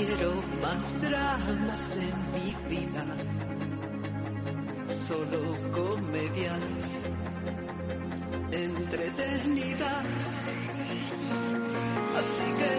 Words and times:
quiero 0.00 0.32
más 0.62 1.02
dramas 1.02 1.82
en 2.06 2.16
mi 2.34 2.76
vida. 2.76 3.04
Solo 5.08 5.40
comedias 5.72 6.62
entretenidas. 8.50 10.06
Así 12.18 12.48
que 12.60 12.72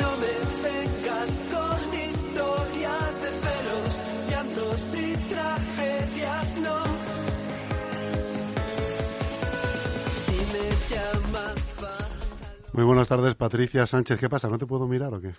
no 0.00 0.10
me 0.22 0.34
vengas 0.68 1.32
con 1.52 1.78
historias 2.08 3.12
de 3.22 3.30
celos, 3.44 3.92
llantos 4.30 4.94
y 4.94 5.16
tragedias, 5.32 6.48
no. 6.58 6.78
Si 10.24 10.38
me 10.52 10.66
llamas. 10.90 11.60
Muy 12.72 12.84
buenas 12.84 13.08
tardes, 13.08 13.34
Patricia 13.34 13.86
Sánchez. 13.86 14.20
¿Qué 14.20 14.28
pasa? 14.28 14.48
¿No 14.48 14.58
te 14.58 14.66
puedo 14.66 14.86
mirar 14.86 15.14
o 15.14 15.20
qué? 15.20 15.32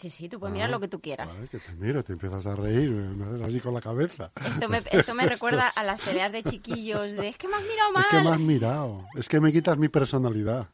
Sí, 0.00 0.08
sí, 0.08 0.30
tú 0.30 0.40
puedes 0.40 0.54
mirar 0.54 0.70
lo 0.70 0.80
que 0.80 0.88
tú 0.88 0.98
quieras. 0.98 1.36
Vale, 1.36 1.48
que 1.48 1.58
te 1.58 1.72
miro, 1.74 2.02
te 2.02 2.14
empiezas 2.14 2.46
a 2.46 2.56
reír, 2.56 2.88
me 2.90 3.26
haces 3.26 3.42
así 3.46 3.60
con 3.60 3.74
la 3.74 3.82
cabeza. 3.82 4.30
Esto 4.46 4.66
me, 4.66 4.82
esto 4.90 5.14
me 5.14 5.26
recuerda 5.28 5.68
a 5.68 5.84
las 5.84 6.00
peleas 6.00 6.32
de 6.32 6.42
chiquillos 6.42 7.12
de 7.12 7.28
es 7.28 7.36
que 7.36 7.46
me 7.48 7.56
has 7.56 7.62
mirado 7.64 7.92
mal. 7.92 8.04
Es 8.04 8.08
que 8.08 8.20
me 8.24 8.30
has 8.30 8.40
mirado, 8.40 9.06
es 9.14 9.28
que 9.28 9.40
me 9.40 9.52
quitas 9.52 9.76
mi 9.76 9.88
personalidad. 9.90 10.70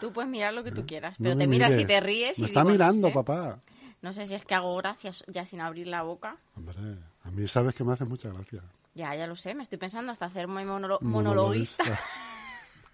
Tú 0.00 0.12
puedes 0.12 0.28
mirar 0.28 0.52
lo 0.52 0.64
que 0.64 0.72
tú 0.72 0.84
quieras, 0.84 1.20
No 1.20 1.24
pero 1.26 1.36
te 1.38 1.46
miras 1.46 1.78
y 1.78 1.84
te 1.84 2.00
ríes 2.00 2.38
y 2.38 2.42
Me 2.42 2.46
está 2.48 2.60
digo, 2.60 2.70
no 2.70 2.72
mirando, 2.72 3.06
sé. 3.08 3.14
papá. 3.14 3.60
No 4.02 4.12
sé 4.14 4.26
si 4.26 4.34
es 4.34 4.44
que 4.44 4.54
hago 4.56 4.74
gracias 4.78 5.22
ya 5.28 5.44
sin 5.46 5.60
abrir 5.60 5.86
la 5.86 6.02
boca. 6.02 6.36
Hombre, 6.56 6.74
a 7.22 7.30
mí 7.30 7.46
sabes 7.46 7.74
que 7.74 7.84
me 7.84 7.92
hace 7.92 8.04
mucha 8.06 8.30
gracia. 8.30 8.62
Ya, 8.94 9.14
ya 9.14 9.28
lo 9.28 9.36
sé, 9.36 9.54
me 9.54 9.62
estoy 9.62 9.78
pensando 9.78 10.10
hasta 10.10 10.24
hacerme 10.24 10.64
monolo- 10.66 11.00
monologuista. 11.02 11.84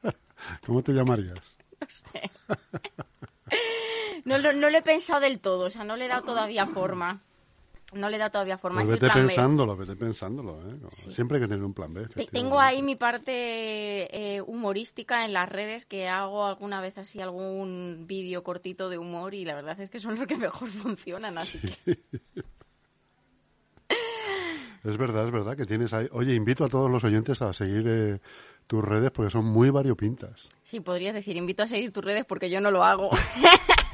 ¿Cómo 0.66 0.82
te 0.82 0.92
llamarías? 0.92 1.56
No 1.80 1.86
sé. 1.90 2.30
No, 4.26 4.36
lo- 4.38 4.52
no 4.52 4.68
lo 4.68 4.76
he 4.76 4.82
pensado 4.82 5.20
del 5.20 5.38
todo, 5.40 5.64
o 5.66 5.70
sea, 5.70 5.84
no 5.84 5.96
le 5.96 6.04
he 6.04 6.08
dado 6.08 6.22
todavía 6.22 6.66
forma. 6.66 7.22
No 7.92 8.10
le 8.10 8.16
he 8.16 8.18
dado 8.18 8.32
todavía 8.32 8.58
forma. 8.58 8.80
Pues 8.80 8.90
es 8.90 8.94
el 8.96 9.00
vete 9.00 9.20
B. 9.20 9.26
pensándolo, 9.28 9.76
vete 9.76 9.94
pensándolo. 9.94 10.60
¿eh? 10.68 10.74
Siempre 10.90 11.36
hay 11.38 11.44
que 11.44 11.48
tener 11.48 11.62
un 11.64 11.72
plan 11.72 11.94
B. 11.94 12.08
Tengo 12.32 12.58
ahí 12.60 12.82
mi 12.82 12.96
parte 12.96 13.30
eh, 14.36 14.42
humorística 14.42 15.24
en 15.24 15.32
las 15.32 15.48
redes 15.48 15.86
que 15.86 16.08
hago 16.08 16.44
alguna 16.46 16.80
vez 16.80 16.98
así 16.98 17.20
algún 17.20 18.04
vídeo 18.08 18.42
cortito 18.42 18.88
de 18.90 18.98
humor 18.98 19.34
y 19.34 19.44
la 19.44 19.54
verdad 19.54 19.80
es 19.80 19.88
que 19.88 20.00
son 20.00 20.16
los 20.18 20.26
que 20.26 20.36
mejor 20.36 20.68
funcionan 20.68 21.38
así. 21.38 21.60
que- 21.84 22.00
Es 24.84 24.96
verdad, 24.98 25.24
es 25.26 25.32
verdad 25.32 25.56
que 25.56 25.66
tienes 25.66 25.92
ahí. 25.92 26.06
Oye, 26.12 26.34
invito 26.34 26.64
a 26.64 26.68
todos 26.68 26.88
los 26.90 27.02
oyentes 27.02 27.42
a 27.42 27.52
seguir 27.52 27.84
eh, 27.86 28.20
tus 28.68 28.84
redes 28.84 29.10
porque 29.10 29.30
son 29.30 29.44
muy 29.44 29.70
variopintas. 29.70 30.48
Sí, 30.62 30.78
podrías 30.80 31.12
decir, 31.14 31.36
invito 31.36 31.64
a 31.64 31.68
seguir 31.68 31.92
tus 31.92 32.04
redes 32.04 32.24
porque 32.24 32.50
yo 32.50 32.60
no 32.60 32.70
lo 32.70 32.84
hago. 32.84 33.10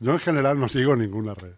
Yo 0.00 0.12
en 0.12 0.18
general 0.18 0.58
no 0.58 0.68
sigo 0.68 0.96
ninguna 0.96 1.34
red. 1.34 1.54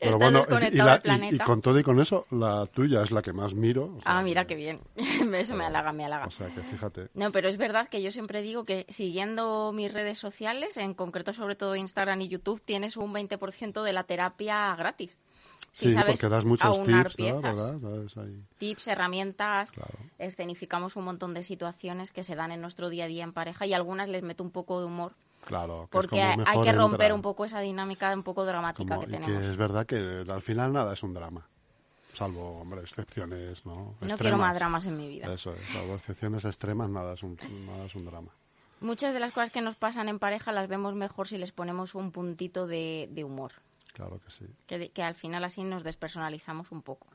Pero 0.00 0.18
bueno, 0.18 0.44
y- 0.50 0.66
y, 0.66 0.70
la- 0.78 1.44
con 1.44 1.60
todo 1.60 1.78
y 1.78 1.82
con 1.82 2.00
eso, 2.00 2.26
la 2.30 2.66
tuya 2.66 3.02
es 3.02 3.10
la 3.12 3.20
que 3.22 3.32
más 3.32 3.54
miro. 3.54 3.94
o 3.98 4.00
sea, 4.00 4.18
Ah, 4.18 4.22
mira 4.22 4.46
qué 4.46 4.54
bien. 4.56 4.80
Eso 5.34 5.54
me 5.54 5.64
halaga, 5.66 5.92
me 5.92 6.04
halaga. 6.06 6.26
O 6.26 6.30
sea, 6.30 6.48
que 6.48 6.60
fíjate. 6.62 7.08
No, 7.14 7.30
pero 7.30 7.48
es 7.48 7.56
verdad 7.58 7.88
que 7.88 8.02
yo 8.02 8.10
siempre 8.10 8.40
digo 8.42 8.64
que 8.64 8.86
siguiendo 8.88 9.72
mis 9.72 9.92
redes 9.92 10.18
sociales, 10.18 10.76
en 10.78 10.94
concreto 10.94 11.32
sobre 11.34 11.54
todo 11.54 11.76
Instagram 11.76 12.20
y 12.22 12.28
YouTube, 12.28 12.60
tienes 12.62 12.96
un 12.96 13.12
20% 13.12 13.82
de 13.82 13.92
la 13.92 14.04
terapia 14.04 14.74
gratis. 14.74 15.16
Si 15.70 15.86
Sí, 15.88 15.92
sabes 15.94 16.18
porque 16.20 16.28
das 16.34 16.44
muchos 16.44 16.82
tips, 16.82 17.18
¿no? 17.20 17.78
tips, 18.58 18.86
herramientas, 18.88 19.70
Claro. 19.70 19.94
escenificamos 20.18 20.96
un 20.96 21.04
montón 21.04 21.32
de 21.34 21.44
situaciones 21.44 22.10
que 22.12 22.22
se 22.24 22.34
dan 22.34 22.50
en 22.52 22.60
nuestro 22.60 22.88
día 22.90 23.04
a 23.04 23.08
día 23.08 23.24
en 23.24 23.32
pareja 23.32 23.66
y 23.66 23.72
algunas 23.74 24.08
les 24.08 24.22
meto 24.22 24.42
un 24.42 24.50
poco 24.50 24.80
de 24.80 24.86
humor 24.86 25.14
Claro. 25.44 25.80
que 25.80 25.84
es 25.84 25.90
porque 25.90 26.08
como 26.36 26.44
hay 26.46 26.62
que 26.62 26.72
romper 26.72 27.00
entra. 27.02 27.14
un 27.14 27.22
poco 27.22 27.44
esa 27.44 27.60
dinámica 27.60 28.14
un 28.14 28.22
poco 28.22 28.44
dramática 28.44 28.94
Como- 28.96 29.06
que 29.06 29.16
y 29.16 29.18
que 29.18 29.24
tenemos. 29.24 29.46
es 29.46 29.56
verdad 29.56 29.86
que 29.86 30.24
al 30.28 30.42
final 30.42 30.72
nada 30.72 30.92
es 30.92 31.02
un 31.02 31.14
drama. 31.14 31.46
Salvo, 32.14 32.60
hombre, 32.60 32.82
excepciones, 32.82 33.64
¿no? 33.64 33.74
No 33.74 33.90
Extremas. 33.92 34.18
quiero 34.20 34.36
más 34.38 34.54
dramas 34.54 34.86
en 34.86 34.96
mi 34.98 35.08
vida. 35.08 35.32
Eso 35.32 35.54
es, 35.54 35.66
salvo 35.68 35.94
excepciones 35.94 36.44
extremas, 36.44 36.90
nada 36.90 37.14
es 37.14 37.22
un, 37.22 37.38
nada 37.66 37.86
es 37.86 37.94
un 37.94 38.04
drama. 38.04 38.30
Muchas 38.80 39.14
de 39.14 39.20
las 39.20 39.32
cosas 39.32 39.50
que 39.50 39.60
nos 39.62 39.76
pasan 39.76 40.08
en 40.08 40.18
pareja 40.18 40.52
las 40.52 40.68
vemos 40.68 40.94
mejor 40.94 41.26
si 41.28 41.38
les 41.38 41.52
ponemos 41.52 41.94
un 41.94 42.12
puntito 42.12 42.66
de, 42.66 43.08
de 43.12 43.24
humor, 43.24 43.52
Claro 43.94 44.20
que 44.24 44.30
sí. 44.30 44.44
que, 44.66 44.90
que 44.90 45.02
al 45.02 45.14
final 45.14 45.42
así 45.44 45.62
nos 45.64 45.84
despersonalizamos 45.84 46.70
un 46.72 46.82
poco 46.82 47.06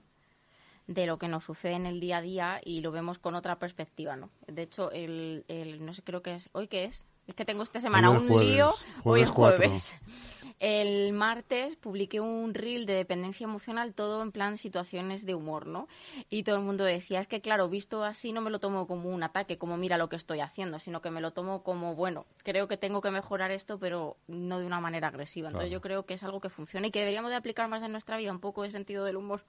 de 0.88 1.06
lo 1.06 1.18
que 1.18 1.28
nos 1.28 1.44
sucede 1.44 1.74
en 1.74 1.86
el 1.86 2.00
día 2.00 2.18
a 2.18 2.22
día 2.22 2.62
y 2.64 2.80
lo 2.80 2.92
vemos 2.92 3.20
con 3.20 3.36
otra 3.36 3.60
perspectiva, 3.60 4.16
¿no? 4.16 4.30
De 4.48 4.62
hecho, 4.64 4.90
el, 4.92 5.44
el- 5.50 5.86
no 5.86 5.94
sé, 5.94 6.02
creo 6.04 6.22
que 6.22 6.36
es, 6.36 6.50
¿hoy 6.54 6.68
qué 6.70 6.86
es? 6.86 7.06
Es 7.28 7.36
que 7.36 7.46
tengo 7.46 7.64
esta 7.64 7.82
semana 7.82 8.10
un 8.10 8.28
jueves, 8.28 8.48
lío, 8.48 8.74
hoy 9.04 9.22
es 9.22 9.30
jueves. 9.30 9.94
El 10.60 11.14
martes 11.14 11.76
publiqué 11.76 12.20
un 12.20 12.56
reel 12.56 12.88
de 12.88 12.94
dependencia 12.94 13.44
emocional, 13.44 13.94
todo 13.94 14.24
en 14.24 14.32
plan 14.32 14.58
situaciones 14.58 15.24
de 15.24 15.36
humor, 15.36 15.68
¿no? 15.68 15.88
Y 16.32 16.44
todo 16.44 16.56
el 16.56 16.64
mundo 16.64 16.84
decía, 16.84 17.20
es 17.20 17.28
que 17.28 17.42
claro, 17.42 17.70
visto 17.70 18.04
así 18.04 18.32
no 18.32 18.42
me 18.42 18.50
lo 18.50 18.60
tomo 18.60 18.88
como 18.88 19.10
un 19.10 19.22
ataque, 19.22 19.60
como 19.60 19.78
mira 19.78 19.98
lo 19.98 20.10
que 20.10 20.16
estoy 20.16 20.40
haciendo, 20.40 20.80
sino 20.80 21.02
que 21.02 21.12
me 21.12 21.22
lo 21.22 21.32
tomo 21.32 21.62
como, 21.62 21.94
bueno, 21.94 22.26
creo 22.44 22.68
que 22.68 22.78
tengo 22.78 23.02
que 23.02 23.12
mejorar 23.12 23.52
esto, 23.52 23.78
pero 23.78 24.18
no 24.28 24.58
de 24.60 24.66
una 24.66 24.80
manera 24.80 25.10
agresiva. 25.10 25.50
Entonces 25.50 25.70
Claro. 25.70 25.80
yo 25.80 25.82
creo 25.82 26.06
que 26.08 26.16
es 26.16 26.24
algo 26.24 26.40
que 26.42 26.50
funciona 26.50 26.88
y 26.88 26.92
que 26.92 27.00
deberíamos 27.00 27.30
de 27.30 27.36
aplicar 27.36 27.68
más 27.68 27.84
en 27.84 27.92
nuestra 27.92 28.18
vida, 28.18 28.32
un 28.32 28.40
poco 28.40 28.64
de 28.64 28.72
sentido 28.72 29.04
del 29.06 29.18
humor. 29.18 29.44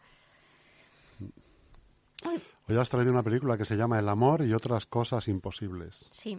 Hoy 2.69 2.77
has 2.77 2.91
traído 2.91 3.13
una 3.13 3.23
película 3.23 3.57
que 3.57 3.65
se 3.65 3.77
llama 3.77 3.99
El 3.99 4.09
amor 4.09 4.45
y 4.45 4.53
otras 4.53 4.85
cosas 4.85 5.29
imposibles. 5.29 6.09
Sí, 6.11 6.39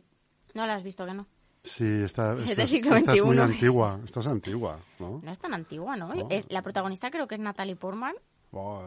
no 0.54 0.66
la 0.68 0.76
has 0.76 0.84
visto, 0.84 1.06
que 1.06 1.14
no? 1.14 1.28
Sí, 1.64 1.86
esta, 1.86 2.34
Es 2.48 2.56
del 2.56 2.68
siglo 2.68 2.96
esta 2.96 3.14
es 3.14 3.24
muy 3.24 3.38
antigua. 3.38 4.00
Esta 4.06 4.22
es 4.22 4.28
antigua, 4.28 4.80
¿no? 5.00 5.20
No 5.24 5.32
es 5.32 5.40
tan 5.40 5.54
antigua, 5.54 5.96
¿no? 5.98 6.14
No. 6.14 6.28
Eh, 6.30 6.46
La 6.50 6.62
protagonista 6.62 7.12
creo 7.12 7.28
que 7.28 7.36
es 7.36 7.42
Natalie 7.42 7.76
Portman. 7.76 8.16
Buah, 8.52 8.82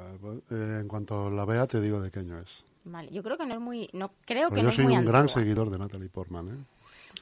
eh, 0.51 0.79
en 0.81 0.89
cuanto 0.89 1.31
la 1.31 1.45
vea 1.45 1.67
te 1.67 1.81
digo 1.81 2.01
de 2.01 2.11
qué 2.11 2.21
año 2.21 2.39
es. 2.41 2.65
Vale, 2.85 3.13
yo 3.13 3.23
creo 3.23 3.39
que 3.39 3.47
no 3.47 3.55
es 3.55 3.61
muy, 3.61 3.89
no 3.93 4.11
creo 4.25 4.51
que 4.51 4.57
yo 4.57 4.63
no 4.65 4.71
es 4.71 4.75
soy 4.75 4.85
muy 4.87 4.97
un 4.97 5.05
gran 5.05 5.29
seguidor 5.29 5.71
de 5.71 5.79
Natalie 5.79 6.09
Portman, 6.09 6.49
¿eh? 6.49 6.65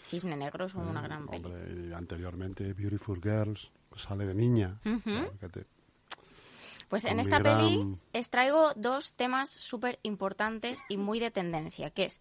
Cisne 0.09 0.37
Negro 0.37 0.65
es 0.65 0.75
una 0.75 1.03
gran 1.03 1.27
peli. 1.27 1.45
Hombre, 1.45 1.89
y 1.89 1.93
anteriormente 1.93 2.73
Beautiful 2.73 3.21
Girls, 3.23 3.71
pues 3.91 4.03
sale 4.03 4.25
de 4.25 4.35
niña. 4.35 4.79
Claro. 5.05 5.31
Pues 6.89 7.05
en 7.05 7.21
esta 7.21 7.39
gran- 7.39 7.59
peli 7.59 7.97
extraigo 8.13 8.73
dos 8.75 9.13
temas 9.13 9.51
súper 9.51 9.99
importantes 10.03 10.83
y 10.89 10.97
muy 10.97 11.21
de 11.21 11.31
tendencia, 11.31 11.91
que 11.91 12.07
es 12.07 12.21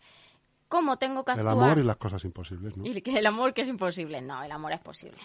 cómo 0.69 0.97
tengo 0.97 1.25
que 1.25 1.33
El 1.33 1.39
actuar... 1.39 1.57
amor 1.57 1.79
y 1.79 1.83
las 1.83 1.97
cosas 1.97 2.23
imposibles, 2.23 2.77
¿no? 2.77 2.85
Y 2.85 3.01
que 3.01 3.17
el 3.17 3.25
amor 3.25 3.53
que 3.53 3.63
es 3.63 3.67
imposible. 3.67 4.21
No, 4.21 4.41
el 4.43 4.51
amor 4.51 4.71
es 4.71 4.79
posible. 4.79 5.17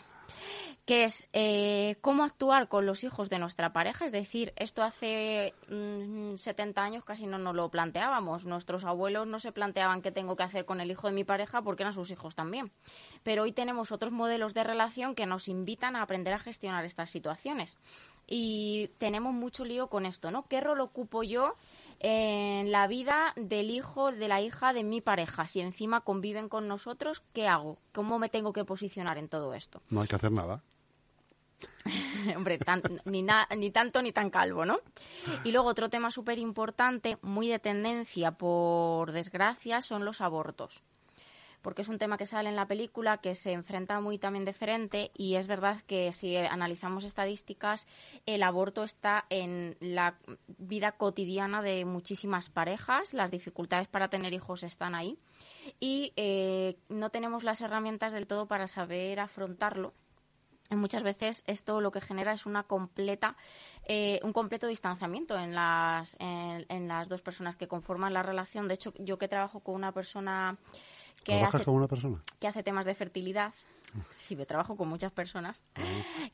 Que 0.87 1.05
es 1.05 1.29
eh, 1.33 1.97
cómo 2.01 2.25
actuar 2.25 2.69
con 2.69 2.85
los 2.85 3.05
hijos 3.05 3.31
de 3.31 3.39
nuestra 3.39 3.73
pareja. 3.73 4.05
Es 4.05 4.13
decir, 4.13 4.53
esto 4.57 4.83
hace 4.83 5.55
mm, 5.69 6.35
70 6.37 6.83
años 6.83 7.05
casi 7.05 7.27
no 7.27 7.39
nos 7.39 7.55
lo 7.55 7.71
planteábamos. 7.71 8.45
Nuestros 8.45 8.85
abuelos 8.85 9.27
no 9.27 9.39
se 9.39 9.53
planteaban 9.53 10.03
qué 10.03 10.11
tengo 10.11 10.35
que 10.37 10.43
hacer 10.43 10.65
con 10.65 10.81
el 10.81 10.91
hijo 10.91 11.07
de 11.07 11.15
mi 11.15 11.25
pareja 11.25 11.63
porque 11.63 11.85
eran 11.85 11.93
sus 11.93 12.11
hijos 12.11 12.35
también. 12.35 12.73
Pero 13.23 13.45
hoy 13.45 13.53
tenemos 13.53 13.93
otros 13.93 14.13
modelos 14.13 14.53
de 14.53 14.65
relación 14.65 15.15
que 15.15 15.27
nos 15.27 15.49
invitan 15.49 15.95
a 15.97 16.03
aprender 16.03 16.35
a 16.35 16.39
gestionar 16.39 16.85
estas 16.85 17.11
situaciones. 17.11 17.79
Y 18.27 18.89
tenemos 18.99 19.33
mucho 19.33 19.65
lío 19.65 19.89
con 19.89 20.07
esto, 20.07 20.31
¿no? 20.31 20.47
¿Qué 20.49 20.61
rol 20.61 20.81
ocupo 20.81 21.23
yo 21.23 21.55
en 22.07 22.71
la 22.71 22.87
vida 22.87 23.33
del 23.35 23.71
hijo, 23.71 24.13
de 24.13 24.29
la 24.29 24.43
hija 24.43 24.75
de 24.75 24.85
mi 24.85 25.01
pareja? 25.01 25.47
Si 25.47 25.61
encima 25.61 26.03
conviven 26.03 26.51
con 26.51 26.69
nosotros, 26.69 27.23
¿qué 27.33 27.49
hago? 27.49 27.79
¿Cómo 27.93 28.19
me 28.19 28.29
tengo 28.29 28.53
que 28.53 28.65
posicionar 28.67 29.17
en 29.17 29.29
todo 29.31 29.55
esto? 29.55 29.81
No 29.89 30.03
hay 30.03 30.09
que 30.09 30.17
hacer 30.17 30.31
nada. 30.31 30.63
Hombre, 32.37 32.59
tan- 32.59 32.83
ni, 33.07 33.23
na- 33.23 33.49
ni 33.57 33.71
tanto 33.71 34.03
ni 34.03 34.13
tan 34.13 34.29
calvo, 34.29 34.67
¿no? 34.67 34.81
Y 35.45 35.53
luego 35.53 35.69
otro 35.69 35.89
tema 35.89 36.11
súper 36.11 36.39
importante, 36.39 37.17
muy 37.23 37.49
de 37.49 37.59
tendencia, 37.59 38.33
por 38.33 39.13
desgracia, 39.13 39.81
son 39.81 40.05
los 40.05 40.21
abortos. 40.21 40.83
Porque 41.65 41.81
es 41.81 41.89
un 41.89 41.97
tema 41.97 42.19
que 42.19 42.27
sale 42.27 42.51
en 42.51 42.57
la 42.57 42.67
película, 42.67 43.17
que 43.17 43.35
se 43.35 43.53
enfrenta 43.53 43.99
muy 43.99 44.19
también 44.19 44.45
de 44.45 44.53
frente 44.53 45.11
y 45.17 45.37
es 45.37 45.47
verdad 45.47 45.81
que 45.81 46.13
si 46.13 46.37
analizamos 46.37 47.05
estadísticas, 47.05 47.89
el 48.27 48.43
aborto 48.43 48.85
está 48.85 49.25
en 49.31 49.75
la 49.81 50.19
vida 50.59 50.93
cotidiana 50.93 51.63
de 51.63 51.87
muchísimas 51.87 52.51
parejas, 52.51 53.15
las 53.15 53.31
dificultades 53.31 53.89
para 53.89 54.09
tener 54.09 54.35
hijos 54.35 54.63
están 54.63 54.95
ahí 54.95 55.17
y 55.81 56.13
eh, 56.17 56.77
no 56.91 57.09
tenemos 57.09 57.45
las 57.45 57.63
herramientas 57.63 58.13
del 58.13 58.27
todo 58.27 58.47
para 58.47 58.67
saber 58.67 59.19
afrontarlo. 59.19 59.95
Muchas 60.71 61.03
veces 61.03 61.45
esto 61.47 61.81
lo 61.81 61.93
que 61.93 62.01
genera 62.01 62.33
es 62.33 62.47
una 62.47 62.63
completa 62.65 63.37
eh, 63.87 64.19
un 64.23 64.33
completo 64.33 64.67
distanciamiento 64.67 65.39
en 65.39 65.55
las 65.55 66.17
en 66.19 66.89
las 66.89 67.09
dos 67.09 67.21
personas 67.23 67.57
que 67.57 67.69
conforman 67.69 68.13
la 68.13 68.23
relación. 68.23 68.67
De 68.67 68.75
hecho 68.75 68.93
yo 68.99 69.19
que 69.19 69.29
trabajo 69.29 69.61
con 69.61 69.75
una 69.75 69.93
persona 69.93 70.59
que 71.25 71.33
¿Trabajas 71.33 71.55
hace, 71.55 71.65
con 71.65 71.75
una 71.75 71.89
persona? 71.89 72.23
que 72.39 72.47
hace 72.47 72.63
temas 72.63 72.85
de 72.85 72.95
fertilidad 72.95 73.53
sí 74.19 74.37
yo 74.37 74.47
trabajo 74.47 74.77
con 74.77 74.89
muchas 74.89 75.13
personas 75.13 75.63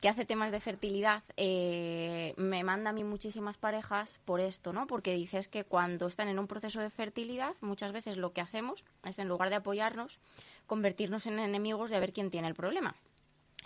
que 0.01 0.09
hace 0.09 0.25
temas 0.25 0.51
de 0.51 0.61
fertilidad 0.61 1.23
eh, 1.37 2.35
me 2.37 2.65
manda 2.65 2.91
a 2.91 2.93
mí 2.93 3.05
muchísimas 3.05 3.57
parejas 3.57 4.19
por 4.25 4.41
esto 4.41 4.73
no 4.73 4.87
porque 4.87 5.15
dices 5.15 5.49
que 5.49 5.65
cuando 5.65 6.07
están 6.07 6.29
en 6.29 6.39
un 6.39 6.47
proceso 6.47 6.81
de 6.81 6.91
fertilidad 6.91 7.55
muchas 7.61 7.93
veces 7.93 8.17
lo 8.17 8.33
que 8.33 8.41
hacemos 8.41 8.85
es 9.05 9.19
en 9.19 9.29
lugar 9.29 9.51
de 9.51 9.57
apoyarnos 9.57 10.19
convertirnos 10.67 11.27
en 11.27 11.39
enemigos 11.39 11.91
de 11.91 11.97
a 11.97 12.01
ver 12.01 12.13
quién 12.13 12.31
tiene 12.31 12.49
el 12.49 12.55
problema 12.55 12.95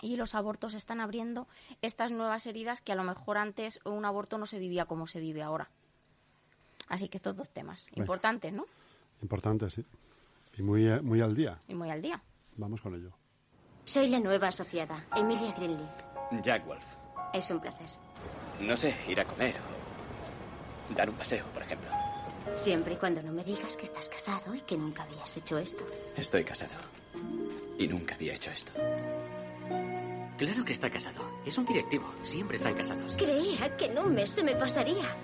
y 0.01 0.17
los 0.17 0.35
abortos 0.35 0.73
están 0.73 0.99
abriendo 0.99 1.47
estas 1.81 2.11
nuevas 2.11 2.45
heridas 2.47 2.81
que 2.81 2.91
a 2.91 2.95
lo 2.95 3.03
mejor 3.03 3.37
antes 3.37 3.79
un 3.85 4.05
aborto 4.05 4.37
no 4.37 4.45
se 4.45 4.59
vivía 4.59 4.85
como 4.85 5.07
se 5.07 5.19
vive 5.19 5.41
ahora. 5.41 5.69
Así 6.89 7.07
que 7.07 7.17
estos 7.17 7.35
dos 7.35 7.49
temas 7.49 7.87
importantes, 7.95 8.53
¿no? 8.53 8.65
Importantes, 9.21 9.73
sí. 9.73 9.85
Y 10.57 10.61
muy, 10.63 10.87
eh, 10.87 11.01
muy 11.01 11.21
al 11.21 11.35
día. 11.35 11.61
Y 11.67 11.73
muy 11.75 11.89
al 11.89 12.01
día. 12.01 12.21
Vamos 12.55 12.81
con 12.81 12.95
ello. 12.95 13.11
Soy 13.83 14.07
la 14.07 14.19
nueva 14.19 14.47
asociada, 14.47 15.05
Emilia 15.15 15.51
Greenleaf. 15.51 15.89
Jack 16.41 16.65
Wolf. 16.65 16.85
Es 17.33 17.49
un 17.51 17.59
placer. 17.59 17.89
No 18.61 18.75
sé, 18.75 18.95
ir 19.07 19.19
a 19.19 19.25
comer 19.25 19.55
o 19.57 20.93
dar 20.95 21.09
un 21.09 21.15
paseo, 21.15 21.45
por 21.53 21.61
ejemplo. 21.61 21.89
Siempre 22.55 22.93
y 22.93 22.97
cuando 22.97 23.21
no 23.21 23.31
me 23.31 23.43
digas 23.43 23.75
que 23.75 23.85
estás 23.85 24.07
casado 24.07 24.53
y 24.55 24.61
que 24.61 24.77
nunca 24.77 25.03
habías 25.03 25.35
hecho 25.35 25.57
esto. 25.57 25.85
Estoy 26.15 26.43
casado. 26.43 26.73
Y 27.77 27.87
nunca 27.87 28.15
había 28.15 28.33
hecho 28.33 28.51
esto. 28.51 28.71
Claro 30.37 30.65
que 30.65 30.73
está 30.73 30.89
casado. 30.89 31.21
Es 31.45 31.57
un 31.57 31.65
directivo. 31.65 32.13
Siempre 32.23 32.57
están 32.57 32.75
casados. 32.75 33.15
Creía 33.17 33.75
que 33.77 33.85
en 33.85 33.97
un 33.97 34.13
mes 34.13 34.29
se 34.29 34.43
me 34.43 34.55
pasaría. 34.55 35.15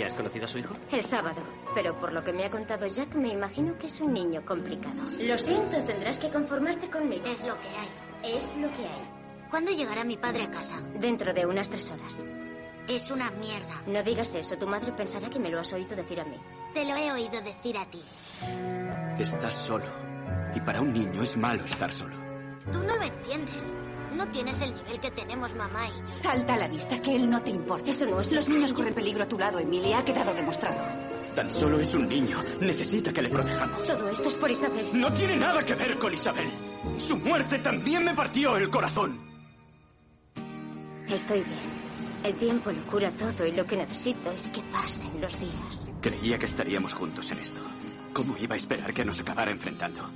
¿Ya 0.00 0.06
has 0.06 0.14
conocido 0.14 0.46
a 0.46 0.48
su 0.48 0.56
hijo? 0.56 0.74
El 0.90 1.04
sábado. 1.04 1.42
Pero 1.74 1.98
por 1.98 2.14
lo 2.14 2.24
que 2.24 2.32
me 2.32 2.46
ha 2.46 2.50
contado 2.50 2.86
Jack, 2.86 3.14
me 3.16 3.28
imagino 3.28 3.76
que 3.76 3.86
es 3.86 4.00
un 4.00 4.14
niño 4.14 4.42
complicado. 4.46 4.96
Lo 5.20 5.36
siento, 5.36 5.76
tendrás 5.84 6.16
que 6.16 6.30
conformarte 6.30 6.88
conmigo. 6.88 7.26
Es 7.26 7.44
lo 7.44 7.54
que 7.60 7.68
hay. 7.68 8.34
Es 8.34 8.56
lo 8.56 8.72
que 8.72 8.86
hay. 8.86 9.10
¿Cuándo 9.50 9.70
llegará 9.72 10.02
mi 10.02 10.16
padre 10.16 10.44
a 10.44 10.50
casa? 10.50 10.80
Dentro 10.98 11.34
de 11.34 11.44
unas 11.44 11.68
tres 11.68 11.90
horas. 11.90 12.24
Es 12.88 13.10
una 13.10 13.30
mierda. 13.32 13.82
No 13.88 14.02
digas 14.02 14.34
eso, 14.34 14.56
tu 14.56 14.66
madre 14.66 14.90
pensará 14.92 15.28
que 15.28 15.38
me 15.38 15.50
lo 15.50 15.60
has 15.60 15.70
oído 15.74 15.94
decir 15.94 16.18
a 16.18 16.24
mí. 16.24 16.36
Te 16.72 16.86
lo 16.86 16.96
he 16.96 17.12
oído 17.12 17.38
decir 17.42 17.76
a 17.76 17.84
ti. 17.84 18.02
Estás 19.18 19.54
solo. 19.54 19.84
Y 20.54 20.60
para 20.60 20.80
un 20.80 20.94
niño 20.94 21.22
es 21.22 21.36
malo 21.36 21.62
estar 21.66 21.92
solo. 21.92 22.16
Tú 22.72 22.82
no 22.82 22.96
lo 22.96 23.02
entiendes. 23.02 23.70
No 24.14 24.26
tienes 24.28 24.60
el 24.60 24.74
nivel 24.74 25.00
que 25.00 25.10
tenemos 25.10 25.54
mamá 25.54 25.88
y 25.88 26.08
yo. 26.08 26.14
Salta 26.14 26.54
a 26.54 26.56
la 26.56 26.68
vista, 26.68 27.00
que 27.00 27.14
él 27.14 27.30
no 27.30 27.42
te 27.42 27.50
importa. 27.50 27.90
Eso 27.90 28.06
no 28.06 28.20
es... 28.20 28.32
Los 28.32 28.48
niños 28.48 28.72
corren 28.72 28.94
peligro 28.94 29.24
a 29.24 29.28
tu 29.28 29.38
lado, 29.38 29.58
Emilia. 29.58 29.98
Ha 29.98 30.04
quedado 30.04 30.34
demostrado. 30.34 30.80
Tan 31.34 31.50
solo 31.50 31.78
es 31.78 31.94
un 31.94 32.08
niño. 32.08 32.42
Necesita 32.60 33.12
que 33.12 33.22
le 33.22 33.28
protejamos. 33.28 33.86
Todo 33.86 34.08
esto 34.08 34.28
es 34.28 34.34
por 34.34 34.50
Isabel. 34.50 34.86
No 34.92 35.12
tiene 35.12 35.36
nada 35.36 35.64
que 35.64 35.74
ver 35.74 35.98
con 35.98 36.12
Isabel. 36.12 36.50
Su 36.96 37.16
muerte 37.16 37.58
también 37.60 38.04
me 38.04 38.14
partió 38.14 38.56
el 38.56 38.68
corazón. 38.68 39.20
Estoy 41.08 41.42
bien. 41.42 41.80
El 42.22 42.34
tiempo 42.34 42.70
lo 42.70 42.82
cura 42.82 43.10
todo 43.12 43.46
y 43.46 43.52
lo 43.52 43.64
que 43.64 43.76
necesito 43.76 44.30
es 44.30 44.48
que 44.48 44.60
pasen 44.64 45.20
los 45.20 45.38
días. 45.40 45.90
Creía 46.02 46.38
que 46.38 46.46
estaríamos 46.46 46.94
juntos 46.94 47.30
en 47.30 47.38
esto. 47.38 47.60
¿Cómo 48.12 48.36
iba 48.36 48.54
a 48.54 48.58
esperar 48.58 48.92
que 48.92 49.04
nos 49.04 49.20
acabara 49.20 49.50
enfrentando? 49.50 50.10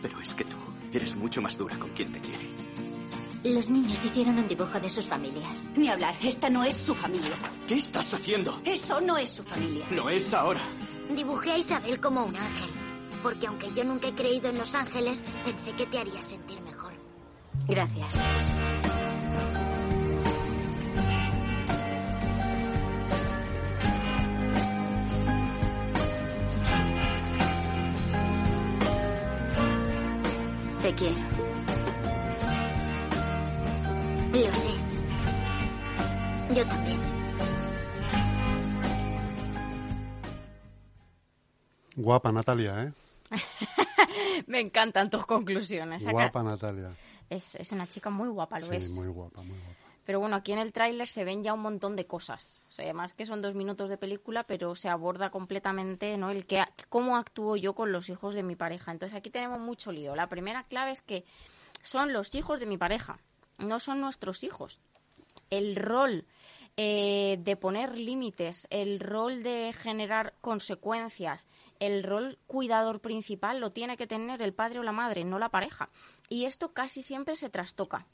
Pero 0.00 0.20
es 0.20 0.34
que 0.34 0.44
tú 0.44 0.56
eres 0.92 1.16
mucho 1.16 1.42
más 1.42 1.56
dura 1.58 1.76
con 1.78 1.90
quien 1.90 2.12
te 2.12 2.20
quiere. 2.20 2.46
Los 3.44 3.70
niños 3.70 4.04
hicieron 4.04 4.38
un 4.38 4.46
dibujo 4.46 4.78
de 4.78 4.88
sus 4.88 5.06
familias. 5.06 5.64
Ni 5.76 5.88
hablar. 5.88 6.14
Esta 6.22 6.48
no 6.48 6.62
es 6.62 6.76
su 6.76 6.94
familia. 6.94 7.32
¿Qué 7.66 7.74
estás 7.74 8.14
haciendo? 8.14 8.60
Eso 8.64 9.00
no 9.00 9.16
es 9.16 9.30
su 9.30 9.42
familia. 9.42 9.84
Lo 9.90 10.08
es 10.08 10.32
ahora. 10.32 10.60
Dibujé 11.10 11.50
a 11.50 11.58
Isabel 11.58 11.98
como 12.00 12.24
un 12.24 12.36
ángel. 12.36 12.70
Porque 13.20 13.48
aunque 13.48 13.72
yo 13.74 13.82
nunca 13.82 14.08
he 14.08 14.12
creído 14.12 14.48
en 14.48 14.58
los 14.58 14.76
ángeles, 14.76 15.24
pensé 15.44 15.72
que 15.72 15.86
te 15.86 15.98
haría 15.98 16.22
sentir 16.22 16.60
mejor. 16.60 16.92
Gracias. 17.66 18.14
Te 30.82 30.94
quiero. 30.94 31.51
Guapa 42.02 42.32
Natalia, 42.32 42.82
¿eh? 42.84 42.92
Me 44.46 44.60
encantan 44.60 45.08
tus 45.10 45.24
conclusiones. 45.26 46.02
Acá- 46.02 46.12
Guapa 46.12 46.42
Natalia. 46.42 46.90
Es, 47.30 47.54
es 47.54 47.72
una 47.72 47.86
chica 47.88 48.10
muy 48.10 48.28
guapa, 48.28 48.58
lo 48.58 48.66
Sí, 48.66 48.76
es. 48.76 48.90
muy 48.90 49.08
guapa, 49.08 49.40
muy 49.42 49.56
guapa. 49.56 49.76
Pero 50.04 50.18
bueno, 50.20 50.34
aquí 50.36 50.52
en 50.52 50.58
el 50.58 50.72
tráiler 50.72 51.06
se 51.06 51.24
ven 51.24 51.42
ya 51.44 51.54
un 51.54 51.60
montón 51.60 51.94
de 51.94 52.06
cosas. 52.06 52.60
O 52.68 52.72
sea, 52.72 52.84
además 52.84 53.14
que 53.14 53.24
son 53.24 53.40
dos 53.40 53.54
minutos 53.54 53.88
de 53.88 53.96
película, 53.96 54.42
pero 54.42 54.74
se 54.74 54.88
aborda 54.88 55.30
completamente 55.30 56.16
¿no? 56.18 56.30
el 56.30 56.44
que, 56.44 56.62
cómo 56.88 57.16
actúo 57.16 57.56
yo 57.56 57.74
con 57.74 57.92
los 57.92 58.08
hijos 58.10 58.34
de 58.34 58.42
mi 58.42 58.56
pareja. 58.56 58.90
Entonces 58.90 59.16
aquí 59.16 59.30
tenemos 59.30 59.60
mucho 59.60 59.92
lío. 59.92 60.16
La 60.16 60.28
primera 60.28 60.64
clave 60.64 60.90
es 60.90 61.00
que 61.02 61.24
son 61.82 62.12
los 62.12 62.34
hijos 62.34 62.58
de 62.58 62.66
mi 62.66 62.76
pareja, 62.78 63.18
no 63.58 63.78
son 63.78 64.00
nuestros 64.00 64.42
hijos. 64.42 64.80
El 65.50 65.76
rol 65.76 66.26
eh, 66.76 67.38
de 67.40 67.56
poner 67.56 67.98
límites, 67.98 68.66
el 68.70 69.00
rol 69.00 69.42
de 69.42 69.72
generar 69.72 70.34
consecuencias, 70.40 71.48
el 71.80 72.02
rol 72.02 72.38
cuidador 72.46 73.00
principal 73.00 73.60
lo 73.60 73.72
tiene 73.72 73.96
que 73.96 74.06
tener 74.06 74.40
el 74.42 74.54
padre 74.54 74.78
o 74.78 74.82
la 74.82 74.92
madre, 74.92 75.24
no 75.24 75.38
la 75.38 75.50
pareja. 75.50 75.90
Y 76.28 76.44
esto 76.44 76.72
casi 76.72 77.02
siempre 77.02 77.36
se 77.36 77.50
trastoca 77.50 78.06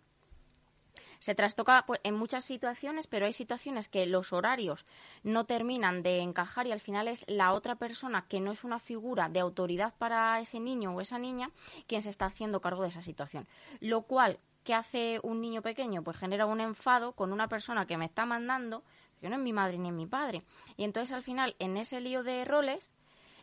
se 1.18 1.34
trastoca 1.34 1.84
pues, 1.86 2.00
en 2.04 2.14
muchas 2.14 2.44
situaciones, 2.44 3.06
pero 3.06 3.26
hay 3.26 3.32
situaciones 3.32 3.88
que 3.88 4.06
los 4.06 4.32
horarios 4.32 4.86
no 5.22 5.44
terminan 5.46 6.02
de 6.02 6.20
encajar 6.20 6.66
y 6.66 6.72
al 6.72 6.80
final 6.80 7.08
es 7.08 7.24
la 7.28 7.52
otra 7.52 7.76
persona 7.76 8.26
que 8.28 8.40
no 8.40 8.52
es 8.52 8.64
una 8.64 8.78
figura 8.78 9.28
de 9.28 9.40
autoridad 9.40 9.94
para 9.98 10.38
ese 10.40 10.60
niño 10.60 10.94
o 10.94 11.00
esa 11.00 11.18
niña 11.18 11.50
quien 11.86 12.02
se 12.02 12.10
está 12.10 12.26
haciendo 12.26 12.60
cargo 12.60 12.82
de 12.82 12.88
esa 12.88 13.02
situación. 13.02 13.46
Lo 13.80 14.02
cual, 14.02 14.38
¿qué 14.68 14.74
hace 14.74 15.18
un 15.22 15.40
niño 15.40 15.62
pequeño? 15.62 16.04
Pues 16.04 16.18
genera 16.18 16.44
un 16.44 16.60
enfado 16.60 17.12
con 17.12 17.32
una 17.32 17.48
persona 17.48 17.86
que 17.86 17.96
me 17.96 18.04
está 18.04 18.26
mandando, 18.26 18.84
que 19.18 19.30
no 19.30 19.36
es 19.36 19.40
mi 19.40 19.54
madre 19.54 19.78
ni 19.78 19.88
es 19.88 19.94
mi 19.94 20.04
padre. 20.04 20.42
Y 20.76 20.84
entonces 20.84 21.16
al 21.16 21.22
final, 21.22 21.56
en 21.58 21.78
ese 21.78 22.02
lío 22.02 22.22
de 22.22 22.44
roles, 22.44 22.92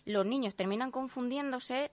los 0.05 0.23
niños 0.23 0.55
terminan 0.55 0.91
confundiéndose, 0.91 1.91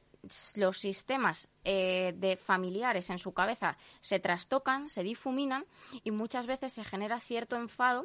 los 0.57 0.77
sistemas 0.77 1.49
eh, 1.65 2.13
de 2.15 2.37
familiares 2.37 3.09
en 3.09 3.19
su 3.19 3.33
cabeza 3.33 3.79
se 4.03 4.21
trastocan, 4.21 4.91
se 4.91 5.03
difuminan 5.03 5.65
y 6.05 6.11
muchas 6.11 6.47
veces 6.47 6.71
se 6.75 6.85
genera 6.85 7.19
cierto 7.19 7.57
enfado 7.57 8.05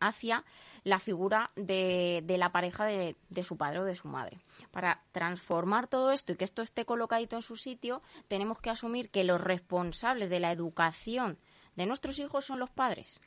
hacia 0.00 0.44
la 0.82 0.98
figura 0.98 1.50
de, 1.56 2.22
de 2.24 2.38
la 2.38 2.52
pareja 2.52 2.84
de, 2.86 3.16
de 3.28 3.44
su 3.44 3.56
padre 3.56 3.80
o 3.80 3.84
de 3.84 3.96
su 3.96 4.08
madre. 4.08 4.38
Para 4.70 5.02
transformar 5.12 5.86
todo 5.86 6.10
esto 6.10 6.32
y 6.32 6.36
que 6.36 6.44
esto 6.44 6.62
esté 6.62 6.84
colocadito 6.84 7.36
en 7.36 7.42
su 7.42 7.56
sitio, 7.56 8.00
tenemos 8.28 8.58
que 8.60 8.70
asumir 8.70 9.10
que 9.10 9.24
los 9.24 9.40
responsables 9.40 10.30
de 10.30 10.40
la 10.40 10.52
educación 10.52 11.38
de 11.76 11.86
nuestros 11.86 12.18
hijos 12.18 12.44
son 12.44 12.58
los 12.58 12.70
padres. 12.70 13.20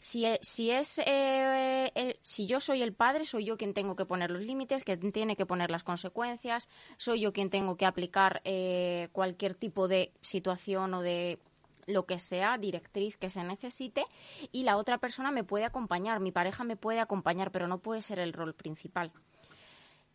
Si, 0.00 0.26
e- 0.26 0.40
si 0.42 0.72
es 0.72 1.00
eh, 1.06 2.18
si 2.22 2.46
yo 2.46 2.58
soy 2.58 2.82
el 2.82 2.92
padre, 2.92 3.24
soy 3.24 3.44
yo 3.44 3.56
quien 3.56 3.72
tengo 3.72 3.94
que 3.94 4.04
poner 4.04 4.32
los 4.32 4.42
límites, 4.42 4.82
quien 4.82 5.12
tiene 5.12 5.36
que 5.36 5.46
poner 5.46 5.70
las 5.70 5.84
consecuencias, 5.84 6.68
soy 6.96 7.20
yo 7.20 7.32
quien 7.32 7.50
tengo 7.50 7.76
que 7.76 7.86
aplicar 7.86 8.40
eh, 8.44 9.08
cualquier 9.12 9.54
tipo 9.54 9.86
de 9.86 10.12
situación 10.20 10.94
o 10.94 11.02
de 11.02 11.38
lo 11.86 12.06
que 12.06 12.18
sea, 12.18 12.58
directriz 12.58 13.16
que 13.16 13.30
se 13.30 13.42
necesite, 13.44 14.04
y 14.50 14.64
la 14.64 14.76
otra 14.76 14.98
persona 14.98 15.30
me 15.30 15.44
puede 15.44 15.64
acompañar, 15.64 16.20
mi 16.20 16.32
pareja 16.32 16.64
me 16.64 16.76
puede 16.76 17.00
acompañar, 17.00 17.50
pero 17.50 17.68
no 17.68 17.78
puede 17.78 18.02
ser 18.02 18.18
el 18.18 18.32
rol 18.32 18.54
principal. 18.54 19.12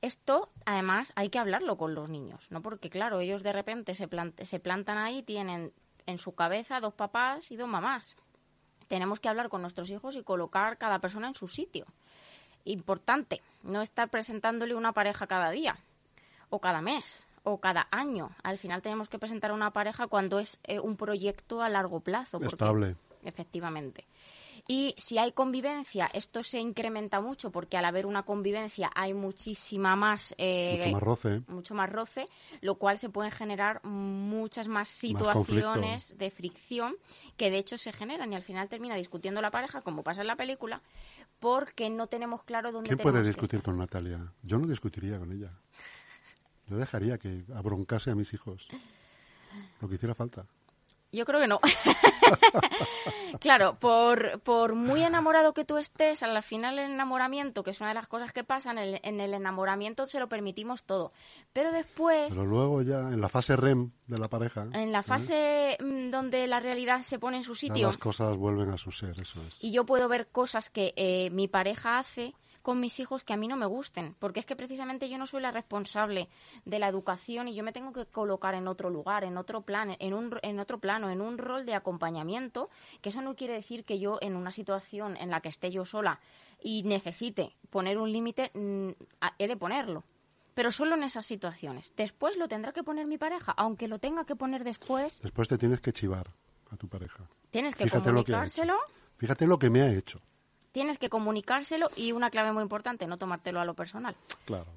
Esto, 0.01 0.50
además, 0.65 1.12
hay 1.15 1.29
que 1.29 1.39
hablarlo 1.39 1.77
con 1.77 1.95
los 1.95 2.07
niños, 2.07 2.51
¿no? 2.51 2.62
Porque, 2.62 2.89
claro, 2.89 3.19
ellos 3.19 3.41
de 3.41 3.51
repente 3.51 3.95
se, 3.95 4.07
se 4.43 4.59
plantan 4.59 4.97
ahí, 4.97 5.24
tienen 5.24 5.74
en 6.05 6.19
su 6.19 6.36
cabeza 6.36 6.79
dos 6.79 6.93
papás 6.93 7.51
y 7.51 7.57
dos 7.57 7.67
mamás. 7.67 8.15
Tenemos 8.88 9.19
que 9.19 9.27
hablar 9.27 9.50
con 9.50 9.62
nuestros 9.62 9.89
hijos 9.89 10.15
y 10.15 10.24
colocar 10.24 10.77
cada 10.77 11.00
persona 11.00 11.27
en 11.27 11.36
su 11.36 11.47
sitio. 11.47 11.86
Importante, 12.63 13.41
no 13.63 13.81
estar 13.81 14.09
presentándole 14.09 14.75
una 14.75 14.93
pareja 14.93 15.27
cada 15.27 15.50
día, 15.51 15.77
o 16.50 16.59
cada 16.59 16.81
mes, 16.81 17.26
o 17.49 17.59
cada 17.59 17.87
año. 17.91 18.31
Al 18.43 18.57
final 18.57 18.81
tenemos 18.81 19.09
que 19.09 19.19
presentar 19.19 19.51
una 19.51 19.71
pareja 19.71 20.07
cuando 20.07 20.39
es 20.39 20.59
eh, 20.63 20.79
un 20.79 20.97
proyecto 20.97 21.61
a 21.61 21.69
largo 21.69 21.99
plazo. 22.01 22.39
porque- 22.39 22.47
Estable. 22.47 22.95
Efectivamente. 23.23 24.05
Y 24.69 24.93
si 24.97 25.17
hay 25.17 25.31
convivencia, 25.31 26.09
esto 26.13 26.43
se 26.43 26.59
incrementa 26.59 27.21
mucho 27.21 27.51
porque 27.51 27.77
al 27.77 27.85
haber 27.85 28.05
una 28.05 28.23
convivencia 28.23 28.91
hay 28.95 29.13
muchísima 29.13 29.95
más... 29.95 30.35
eh, 30.37 30.77
Mucho 30.77 30.91
más 30.91 31.01
roce. 31.03 31.41
mucho 31.47 31.73
más 31.73 31.89
roce, 31.89 32.27
lo 32.59 32.75
cual 32.75 32.99
se 32.99 33.09
pueden 33.09 33.31
generar 33.31 33.81
muchas 33.85 34.67
más 34.67 34.89
situaciones 34.89 36.17
de 36.17 36.31
fricción 36.31 36.95
que 37.37 37.49
de 37.49 37.59
hecho 37.59 37.77
se 37.77 37.93
generan 37.93 38.33
y 38.33 38.35
al 38.35 38.41
final 38.41 38.67
termina 38.67 38.95
discutiendo 38.95 39.41
la 39.41 39.51
pareja, 39.51 39.81
como 39.81 40.03
pasa 40.03 40.19
en 40.21 40.27
la 40.27 40.35
película, 40.35 40.81
porque 41.39 41.89
no 41.89 42.07
tenemos 42.07 42.43
claro 42.43 42.73
dónde 42.73 42.89
¿Quién 42.89 42.99
puede 42.99 43.23
discutir 43.23 43.61
con 43.61 43.77
Natalia? 43.77 44.33
Yo 44.43 44.57
no 44.57 44.67
discutiría 44.67 45.17
con 45.17 45.31
ella. 45.31 45.53
Yo 46.69 46.77
dejaría 46.77 47.17
que 47.17 47.43
abroncase 47.55 48.12
a 48.12 48.15
mis 48.15 48.33
hijos. 48.33 48.67
Lo 49.81 49.88
que 49.88 49.95
hiciera 49.95 50.15
falta. 50.15 50.45
Yo 51.12 51.25
creo 51.25 51.39
que 51.39 51.47
no. 51.47 51.62
claro, 53.39 53.79
por, 53.79 54.41
por 54.41 54.75
muy 54.75 55.03
enamorado 55.03 55.53
que 55.53 55.63
tú 55.63 55.77
estés, 55.77 56.21
al 56.21 56.43
final 56.43 56.77
el 56.79 56.91
enamoramiento, 56.91 57.63
que 57.63 57.71
es 57.71 57.79
una 57.79 57.89
de 57.89 57.95
las 57.95 58.07
cosas 58.07 58.33
que 58.33 58.43
pasan, 58.43 58.77
en 58.77 58.95
el, 58.95 59.00
en 59.03 59.21
el 59.21 59.33
enamoramiento 59.33 60.05
se 60.05 60.19
lo 60.19 60.27
permitimos 60.27 60.83
todo. 60.83 61.13
Pero 61.53 61.71
después, 61.71 62.36
Pero 62.36 62.45
luego 62.45 62.81
ya, 62.81 63.00
en 63.09 63.21
la 63.21 63.29
fase 63.29 63.55
REM 63.55 63.91
de 64.07 64.17
la 64.17 64.27
pareja, 64.27 64.67
en 64.74 64.91
la 64.91 65.01
fase 65.01 65.77
mm, 65.79 66.09
donde 66.09 66.45
la 66.45 66.59
realidad 66.59 67.01
se 67.03 67.19
pone 67.19 67.38
en 67.38 67.43
su 67.43 67.53
ya 67.53 67.59
sitio, 67.59 67.88
las 67.88 67.97
cosas 67.97 68.36
vuelven 68.36 68.69
a 68.69 68.77
su 68.77 68.91
ser, 68.91 69.15
eso 69.21 69.41
es. 69.47 69.63
y 69.63 69.71
yo 69.71 69.86
puedo 69.86 70.09
ver 70.09 70.27
cosas 70.27 70.69
que 70.69 70.93
eh, 70.97 71.29
mi 71.31 71.47
pareja 71.47 72.00
hace 72.00 72.36
con 72.67 72.81
mis 72.81 73.00
hijos 73.00 73.24
que 73.24 73.31
a 73.31 73.38
mí 73.38 73.47
no 73.47 73.55
me 73.55 73.65
gusten, 73.65 74.13
porque 74.19 74.41
es 74.41 74.45
que 74.45 74.57
precisamente 74.57 75.07
yo 75.07 75.17
no 75.17 75.25
soy 75.25 75.41
la 75.41 75.51
responsable 75.51 76.27
de 76.65 76.79
la 76.79 76.89
educación 76.89 77.47
y 77.47 77.55
yo 77.55 77.63
me 77.63 77.71
tengo 77.71 77.93
que 77.93 78.05
colocar 78.07 78.55
en 78.55 78.67
otro 78.67 78.89
lugar, 78.89 79.24
en 79.24 79.38
otro 79.38 79.62
plan, 79.62 79.95
en 80.00 80.13
un 80.13 80.38
en 80.41 80.59
otro 80.59 80.77
plano, 80.77 81.09
en 81.09 81.21
un 81.21 81.38
rol 81.38 81.65
de 81.65 81.75
acompañamiento, 81.75 82.69
que 83.00 83.07
eso 83.07 83.21
no 83.21 83.38
quiere 83.38 83.53
decir 83.53 83.86
que 83.86 84.00
yo 84.00 84.17
en 84.19 84.36
una 84.36 84.51
situación 84.51 85.15
en 85.15 85.29
la 85.29 85.39
que 85.39 85.47
esté 85.47 85.71
yo 85.71 85.86
sola 85.86 86.19
y 86.62 86.83
necesite 86.83 87.55
poner 87.69 87.97
un 87.97 88.12
límite, 88.12 88.51
mm, 88.53 88.89
he 89.39 89.47
de 89.47 89.55
ponerlo. 89.55 90.03
Pero 90.53 90.69
solo 90.69 90.95
en 90.95 91.03
esas 91.03 91.25
situaciones. 91.25 91.93
Después 91.95 92.36
lo 92.36 92.50
tendrá 92.50 92.74
que 92.74 92.83
poner 92.83 93.07
mi 93.07 93.17
pareja, 93.17 93.53
aunque 93.53 93.88
lo 93.88 94.00
tenga 94.00 94.25
que 94.25 94.36
poner 94.36 94.65
después, 94.65 95.21
Después 95.21 95.47
te 95.47 95.57
tienes 95.57 95.79
que 95.79 95.93
chivar 95.93 96.33
a 96.69 96.75
tu 96.75 96.89
pareja. 96.89 97.29
tienes 97.50 97.75
que 97.75 97.86
Fíjate 97.86 98.12
lo 98.12 98.25
que 98.25 98.33
comunicárselo. 98.33 98.77
Fíjate 99.15 99.47
lo 99.47 99.57
que 99.57 99.69
me 99.69 99.83
ha 99.83 99.89
hecho. 99.93 100.19
Tienes 100.77 101.00
que 101.00 101.10
comunicárselo 101.10 101.89
y 101.96 102.12
una 102.12 102.29
clave 102.29 102.51
muy 102.51 102.62
importante, 102.62 103.07
no 103.07 103.17
tomártelo 103.17 103.60
a 103.60 103.65
lo 103.65 103.74
personal. 103.74 104.15
Claro. 104.46 104.67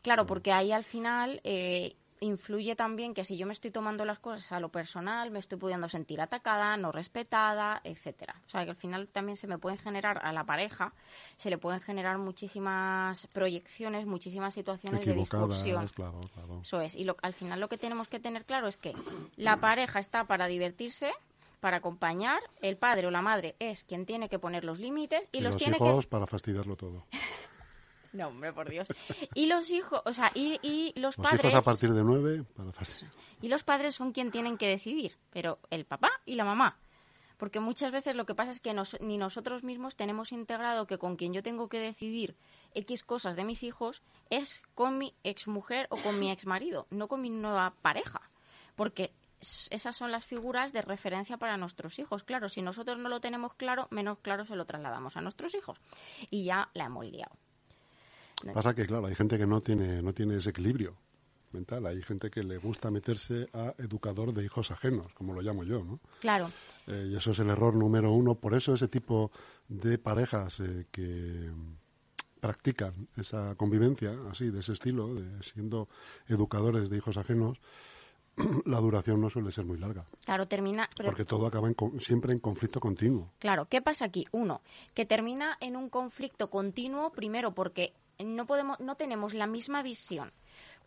Claro, 0.00 0.24
porque 0.24 0.52
ahí 0.52 0.70
al 0.70 0.84
final 0.84 1.40
eh, 1.42 1.96
influye 2.20 2.76
también 2.76 3.14
que 3.14 3.24
si 3.24 3.36
yo 3.36 3.46
me 3.48 3.52
estoy 3.52 3.72
tomando 3.72 4.04
las 4.04 4.20
cosas 4.20 4.52
a 4.52 4.60
lo 4.60 4.68
personal, 4.68 5.32
me 5.32 5.40
estoy 5.40 5.58
pudiendo 5.58 5.88
sentir 5.88 6.20
atacada, 6.20 6.76
no 6.76 6.92
respetada, 6.92 7.80
etcétera. 7.82 8.36
O 8.46 8.48
sea, 8.48 8.62
que 8.64 8.70
al 8.70 8.76
final 8.76 9.08
también 9.08 9.34
se 9.36 9.48
me 9.48 9.58
pueden 9.58 9.78
generar 9.78 10.24
a 10.24 10.32
la 10.32 10.44
pareja, 10.44 10.92
se 11.36 11.50
le 11.50 11.58
pueden 11.58 11.80
generar 11.80 12.16
muchísimas 12.18 13.26
proyecciones, 13.34 14.06
muchísimas 14.06 14.54
situaciones 14.54 15.04
de 15.04 15.14
discusión. 15.14 15.88
claro, 15.88 16.20
claro. 16.32 16.60
Eso 16.62 16.80
es. 16.80 16.94
Y 16.94 17.02
lo- 17.02 17.16
al 17.22 17.32
final 17.32 17.58
lo 17.58 17.68
que 17.68 17.76
tenemos 17.76 18.06
que 18.06 18.20
tener 18.20 18.44
claro 18.44 18.68
es 18.68 18.76
que 18.76 18.94
la 19.36 19.56
pareja 19.56 19.98
está 19.98 20.24
para 20.24 20.46
divertirse, 20.46 21.10
para 21.60 21.76
acompañar, 21.78 22.40
el 22.60 22.76
padre 22.76 23.06
o 23.06 23.10
la 23.10 23.22
madre 23.22 23.54
es 23.58 23.84
quien 23.84 24.06
tiene 24.06 24.28
que 24.28 24.38
poner 24.38 24.64
los 24.64 24.78
límites 24.78 25.28
y, 25.32 25.38
Y 25.38 25.40
los, 25.42 25.54
los 25.54 25.58
tiene 25.62 25.76
hijos 25.76 26.04
que 26.06 26.10
para 26.10 26.26
fastidiarlo 26.26 26.76
todo. 26.76 27.06
no, 28.12 28.28
hombre, 28.28 28.52
por 28.52 28.68
Dios. 28.68 28.88
Y 29.34 29.46
los 29.46 29.70
hijos, 29.70 30.02
o 30.04 30.12
sea, 30.12 30.32
y, 30.34 30.58
y 30.62 30.92
los, 30.98 31.16
Los 31.18 31.28
padres 31.28 31.44
hijos 31.52 31.54
a 31.54 31.62
partir 31.62 31.92
de 31.92 32.02
nueve 32.02 32.44
para 32.56 32.72
fastidiar. 32.72 33.12
y 33.40 33.48
los 33.48 33.62
padres 33.62 33.94
son 33.94 34.12
quien 34.12 34.30
tienen 34.30 34.56
que 34.58 34.66
decidir, 34.68 35.16
pero 35.30 35.58
el 35.70 35.84
papá 35.84 36.10
y 36.24 36.34
la 36.34 36.44
mamá. 36.44 36.76
Porque 37.36 37.58
muchas 37.58 37.90
veces 37.90 38.14
lo 38.16 38.26
que 38.26 38.34
pasa 38.34 38.50
es 38.50 38.60
que 38.60 38.74
nos- 38.74 39.00
ni 39.00 39.16
nosotros 39.16 39.62
mismos 39.64 39.96
tenemos 39.96 40.30
integrado 40.32 40.86
que 40.86 40.98
con 40.98 41.16
quien 41.16 41.32
yo 41.32 41.42
tengo 41.42 41.68
que 41.70 41.78
decidir 41.78 42.36
X 42.74 43.02
cosas 43.02 43.34
de 43.34 43.44
mis 43.44 43.62
hijos 43.62 44.02
es 44.28 44.60
con 44.74 44.98
mi 44.98 45.14
exmujer 45.24 45.86
o 45.90 45.96
con 45.96 46.18
mi 46.18 46.30
exmarido, 46.30 46.86
no 46.90 47.08
con 47.08 47.22
mi 47.22 47.30
nueva 47.30 47.72
pareja. 47.80 48.20
Porque 48.76 49.12
esas 49.40 49.96
son 49.96 50.12
las 50.12 50.24
figuras 50.24 50.72
de 50.72 50.82
referencia 50.82 51.36
para 51.36 51.56
nuestros 51.56 51.98
hijos. 51.98 52.22
Claro, 52.22 52.48
si 52.48 52.62
nosotros 52.62 52.98
no 52.98 53.08
lo 53.08 53.20
tenemos 53.20 53.54
claro, 53.54 53.88
menos 53.90 54.18
claro 54.18 54.44
se 54.44 54.56
lo 54.56 54.66
trasladamos 54.66 55.16
a 55.16 55.20
nuestros 55.20 55.54
hijos. 55.54 55.78
Y 56.30 56.44
ya 56.44 56.68
la 56.74 56.84
hemos 56.84 57.06
liado. 57.06 57.32
Pasa 58.54 58.74
que, 58.74 58.86
claro, 58.86 59.06
hay 59.06 59.14
gente 59.14 59.38
que 59.38 59.46
no 59.46 59.60
tiene, 59.60 60.02
no 60.02 60.14
tiene 60.14 60.36
ese 60.36 60.50
equilibrio 60.50 60.96
mental. 61.52 61.86
Hay 61.86 62.02
gente 62.02 62.30
que 62.30 62.42
le 62.42 62.58
gusta 62.58 62.90
meterse 62.90 63.48
a 63.52 63.74
educador 63.78 64.32
de 64.32 64.44
hijos 64.44 64.70
ajenos, 64.70 65.12
como 65.14 65.34
lo 65.34 65.42
llamo 65.42 65.64
yo, 65.64 65.82
¿no? 65.84 66.00
Claro, 66.20 66.50
Eh, 66.86 67.08
y 67.10 67.16
eso 67.16 67.32
es 67.32 67.38
el 67.38 67.50
error 67.50 67.74
número 67.74 68.12
uno. 68.12 68.34
Por 68.34 68.54
eso 68.54 68.74
ese 68.74 68.88
tipo 68.88 69.30
de 69.68 69.98
parejas 69.98 70.60
eh, 70.60 70.86
que 70.90 71.50
practican 72.40 73.08
esa 73.16 73.54
convivencia 73.56 74.16
así, 74.30 74.50
de 74.50 74.60
ese 74.60 74.72
estilo, 74.72 75.14
de 75.14 75.42
siendo 75.42 75.88
educadores 76.26 76.88
de 76.88 76.96
hijos 76.96 77.16
ajenos, 77.16 77.60
la 78.66 78.78
duración 78.80 79.20
no 79.20 79.30
suele 79.30 79.50
ser 79.52 79.64
muy 79.64 79.78
larga, 79.78 80.04
claro, 80.24 80.46
termina. 80.46 80.88
pero- 80.96 81.08
porque 81.10 81.24
todo 81.24 81.46
acaba 81.46 81.68
en 81.68 81.76
siempre 82.00 82.32
en 82.32 82.38
conflicto 82.40 82.80
continuo. 82.80 83.30
Claro, 83.38 83.66
¿qué 83.66 83.82
pasa 83.82 84.04
aquí? 84.06 84.26
Uno, 84.32 84.62
que 84.94 85.06
termina 85.06 85.56
en 85.60 85.76
un 85.76 85.88
conflicto 85.90 86.50
continuo, 86.50 87.10
primero 87.10 87.52
porque 87.54 87.92
no 88.18 88.46
podemos, 88.46 88.78
no 88.80 88.96
tenemos 88.96 89.34
la 89.34 89.46
misma 89.46 89.82
visión 89.82 90.32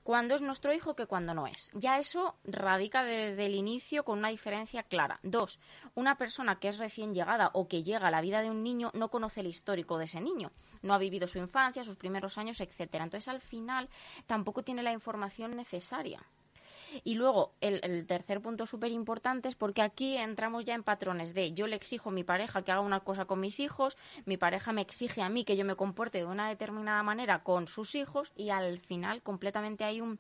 cuando 0.04 0.36
es 0.36 0.42
nuestro 0.42 0.74
hijo 0.74 0.96
que 0.96 1.06
cuando 1.06 1.34
no 1.34 1.48
es. 1.48 1.72
Ya 1.74 1.98
eso 1.98 2.36
radica 2.44 3.04
desde 3.06 3.46
el 3.46 3.56
inicio 3.56 4.04
con 4.04 4.20
una 4.20 4.28
diferencia 4.30 4.84
clara. 4.84 5.18
Dos, 5.24 5.60
una 5.96 6.18
persona 6.18 6.60
que 6.60 6.68
es 6.68 6.78
recién 6.78 7.14
llegada 7.14 7.52
o 7.54 7.70
que 7.70 7.84
llega 7.84 8.10
a 8.10 8.12
la 8.12 8.20
vida 8.20 8.42
de 8.42 8.52
un 8.52 8.64
niño 8.64 8.92
no 8.96 9.08
conoce 9.10 9.40
el 9.40 9.48
histórico 9.48 9.98
de 9.98 10.06
ese 10.06 10.20
niño. 10.20 10.52
No 10.82 10.94
ha 10.94 10.98
vivido 10.98 11.26
su 11.28 11.38
infancia, 11.40 11.86
sus 11.86 11.96
primeros 11.96 12.38
años, 12.38 12.60
etcétera. 12.60 13.06
Entonces, 13.06 13.30
al 13.30 13.40
final, 13.40 13.88
tampoco 14.28 14.62
tiene 14.64 14.84
la 14.84 14.92
información 14.92 15.56
necesaria. 15.56 16.22
Y 17.04 17.16
luego, 17.16 17.54
el, 17.62 17.80
el 17.84 18.06
tercer 18.06 18.42
punto 18.42 18.66
súper 18.66 18.92
importante 18.92 19.50
es 19.50 19.56
porque 19.56 19.82
aquí 19.82 20.18
entramos 20.18 20.66
ya 20.66 20.76
en 20.76 20.84
patrones 20.84 21.34
de 21.34 21.54
yo 21.54 21.68
le 21.68 21.76
exijo 21.76 22.10
a 22.10 22.14
mi 22.14 22.24
pareja 22.24 22.62
que 22.64 22.72
haga 22.72 22.82
una 22.82 23.02
cosa 23.02 23.26
con 23.26 23.40
mis 23.40 23.60
hijos, 23.60 23.98
mi 24.26 24.38
pareja 24.38 24.72
me 24.72 24.82
exige 24.82 25.22
a 25.22 25.30
mí 25.30 25.44
que 25.46 25.58
yo 25.58 25.66
me 25.66 25.76
comporte 25.76 26.20
de 26.20 26.26
una 26.26 26.50
determinada 26.50 27.04
manera 27.04 27.44
con 27.44 27.68
sus 27.68 27.96
hijos 27.96 28.32
y 28.36 28.50
al 28.50 28.80
final 28.80 29.22
completamente 29.22 29.84
hay 29.84 30.02
un, 30.02 30.20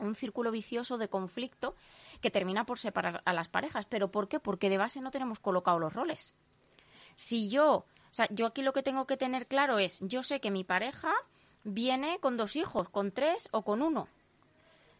un 0.00 0.14
círculo 0.14 0.50
vicioso 0.50 0.98
de 0.98 1.08
conflicto 1.08 1.74
que 2.20 2.30
termina 2.30 2.64
por 2.64 2.78
separar 2.78 3.22
a 3.24 3.32
las 3.32 3.48
parejas. 3.48 3.86
¿Pero 3.86 4.10
por 4.10 4.28
qué? 4.28 4.40
Porque 4.40 4.70
de 4.70 4.78
base 4.78 5.00
no 5.00 5.10
tenemos 5.10 5.40
colocados 5.40 5.80
los 5.80 5.92
roles. 5.92 6.34
Si 7.14 7.48
yo, 7.48 7.74
o 7.74 7.86
sea, 8.14 8.26
yo 8.30 8.46
aquí 8.46 8.62
lo 8.62 8.72
que 8.72 8.82
tengo 8.82 9.06
que 9.06 9.16
tener 9.16 9.46
claro 9.46 9.78
es, 9.78 10.00
yo 10.02 10.22
sé 10.22 10.40
que 10.40 10.50
mi 10.50 10.64
pareja 10.64 11.12
viene 11.64 12.18
con 12.20 12.36
dos 12.36 12.56
hijos, 12.56 12.88
con 12.88 13.12
tres 13.12 13.48
o 13.52 13.62
con 13.62 13.82
uno. 13.82 14.08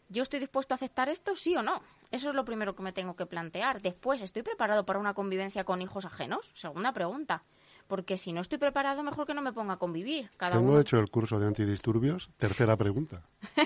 ¿Yo 0.09 0.23
estoy 0.23 0.39
dispuesto 0.39 0.73
a 0.73 0.75
aceptar 0.75 1.09
esto, 1.09 1.35
sí 1.35 1.55
o 1.55 1.61
no? 1.63 1.81
Eso 2.11 2.29
es 2.29 2.35
lo 2.35 2.45
primero 2.45 2.75
que 2.75 2.83
me 2.83 2.91
tengo 2.93 3.15
que 3.15 3.25
plantear. 3.25 3.81
Después, 3.81 4.21
¿estoy 4.21 4.43
preparado 4.43 4.85
para 4.85 4.99
una 4.99 5.13
convivencia 5.13 5.63
con 5.63 5.81
hijos 5.81 6.05
ajenos? 6.05 6.51
Segunda 6.53 6.91
pregunta. 6.93 7.41
Porque 7.87 8.17
si 8.17 8.31
no 8.31 8.41
estoy 8.41 8.59
preparado, 8.59 9.01
mejor 9.03 9.25
que 9.27 9.33
no 9.33 9.41
me 9.41 9.51
ponga 9.53 9.73
a 9.73 9.77
convivir. 9.77 10.29
Cada 10.37 10.53
Tengo 10.57 10.71
uno... 10.71 10.79
hecho 10.79 10.99
el 10.99 11.09
curso 11.09 11.39
de 11.39 11.47
antidisturbios. 11.47 12.29
Tercera 12.37 12.77
pregunta. 12.77 13.23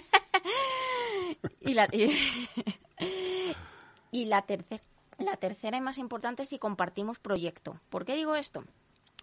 Y 1.62 1.74
la, 1.76 1.88
y, 1.92 2.48
y 4.12 4.26
la, 4.26 4.46
tercer- 4.46 4.82
la 5.20 5.38
tercera 5.38 5.78
y 5.78 5.82
más 5.82 5.98
importante 5.98 6.44
es 6.44 6.50
si 6.50 6.58
compartimos 6.60 7.20
proyecto. 7.20 7.80
¿Por 7.90 8.06
qué 8.06 8.16
digo 8.16 8.36
esto? 8.36 8.64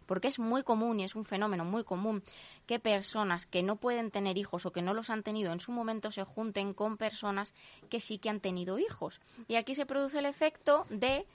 Porque 0.06 0.28
es 0.28 0.38
muy 0.38 0.62
común 0.62 1.00
y 1.00 1.04
es 1.04 1.14
un 1.14 1.24
fenómeno 1.24 1.64
muy 1.64 1.84
común 1.84 2.22
que 2.66 2.78
personas 2.78 3.46
que 3.46 3.62
no 3.62 3.76
pueden 3.76 4.10
tener 4.10 4.38
hijos 4.38 4.66
o 4.66 4.72
que 4.72 4.82
no 4.82 4.94
los 4.94 5.10
han 5.10 5.22
tenido 5.22 5.52
en 5.52 5.60
su 5.60 5.72
momento 5.72 6.10
se 6.10 6.24
junten 6.24 6.74
con 6.74 6.96
personas 6.96 7.54
que 7.88 8.00
sí 8.00 8.18
que 8.18 8.28
han 8.30 8.40
tenido 8.40 8.78
hijos. 8.78 9.20
Y 9.48 9.56
aquí 9.56 9.74
se 9.74 9.86
produce 9.86 10.18
el 10.18 10.26
efecto 10.26 10.86
de 10.90 11.26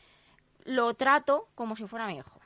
lo 0.66 0.94
trato 0.94 1.48
como 1.56 1.76
si 1.76 1.86
fuera 1.88 2.08
mi 2.08 2.18
hijo. 2.18 2.40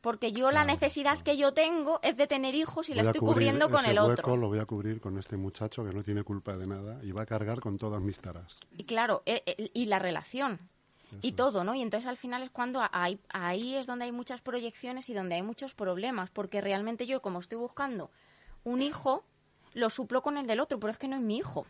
Porque 0.00 0.32
yo 0.32 0.52
la 0.52 0.64
necesidad 0.64 1.18
que 1.22 1.36
yo 1.36 1.52
tengo 1.52 1.98
es 2.02 2.16
de 2.16 2.28
tener 2.28 2.54
hijos 2.54 2.88
y 2.88 2.94
la 2.94 3.02
Voy 3.02 3.10
estoy 3.10 3.20
cubriendo 3.26 3.68
con 3.68 3.80
ese 3.80 3.90
el 3.90 3.98
hueco, 3.98 4.12
otro. 4.12 4.36
Lo 4.36 4.46
voy 4.48 4.60
a 4.60 4.64
cubrir 4.64 5.00
con 5.00 5.18
este 5.18 5.36
muchacho 5.36 5.84
que 5.84 5.92
no 5.92 6.04
tiene 6.04 6.22
culpa 6.22 6.56
de 6.56 6.68
nada 6.68 7.00
y 7.02 7.10
va 7.10 7.22
a 7.22 7.26
cargar 7.26 7.60
con 7.60 7.78
todas 7.78 8.00
mis 8.00 8.18
taras. 8.20 8.58
Y 8.70 8.84
claro, 8.84 9.22
e- 9.26 9.42
e- 9.44 9.70
y 9.74 9.86
la 9.86 9.98
relación. 9.98 10.60
Y 11.22 11.32
todo, 11.32 11.64
¿no? 11.64 11.74
Y 11.74 11.82
entonces 11.82 12.06
al 12.06 12.16
final 12.16 12.42
es 12.42 12.50
cuando 12.50 12.82
hay, 12.92 13.20
ahí 13.30 13.76
es 13.76 13.86
donde 13.86 14.04
hay 14.04 14.12
muchas 14.12 14.40
proyecciones 14.40 15.08
y 15.08 15.14
donde 15.14 15.36
hay 15.36 15.42
muchos 15.42 15.74
problemas, 15.74 16.30
porque 16.30 16.60
realmente 16.60 17.06
yo 17.06 17.22
como 17.22 17.40
estoy 17.40 17.58
buscando 17.58 18.10
un 18.64 18.82
hijo, 18.82 19.24
lo 19.74 19.90
suplo 19.90 20.22
con 20.22 20.36
el 20.36 20.46
del 20.46 20.60
otro, 20.60 20.78
pero 20.78 20.90
es 20.90 20.98
que 20.98 21.08
no 21.08 21.16
es 21.16 21.22
mi 21.22 21.38
hijo. 21.38 21.66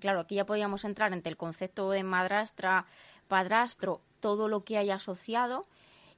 Claro, 0.00 0.20
aquí 0.20 0.36
ya 0.36 0.46
podríamos 0.46 0.84
entrar 0.84 1.12
entre 1.12 1.30
el 1.30 1.36
concepto 1.36 1.90
de 1.90 2.02
madrastra, 2.02 2.86
padrastro, 3.26 4.02
todo 4.20 4.48
lo 4.48 4.64
que 4.64 4.78
hay 4.78 4.90
asociado 4.90 5.66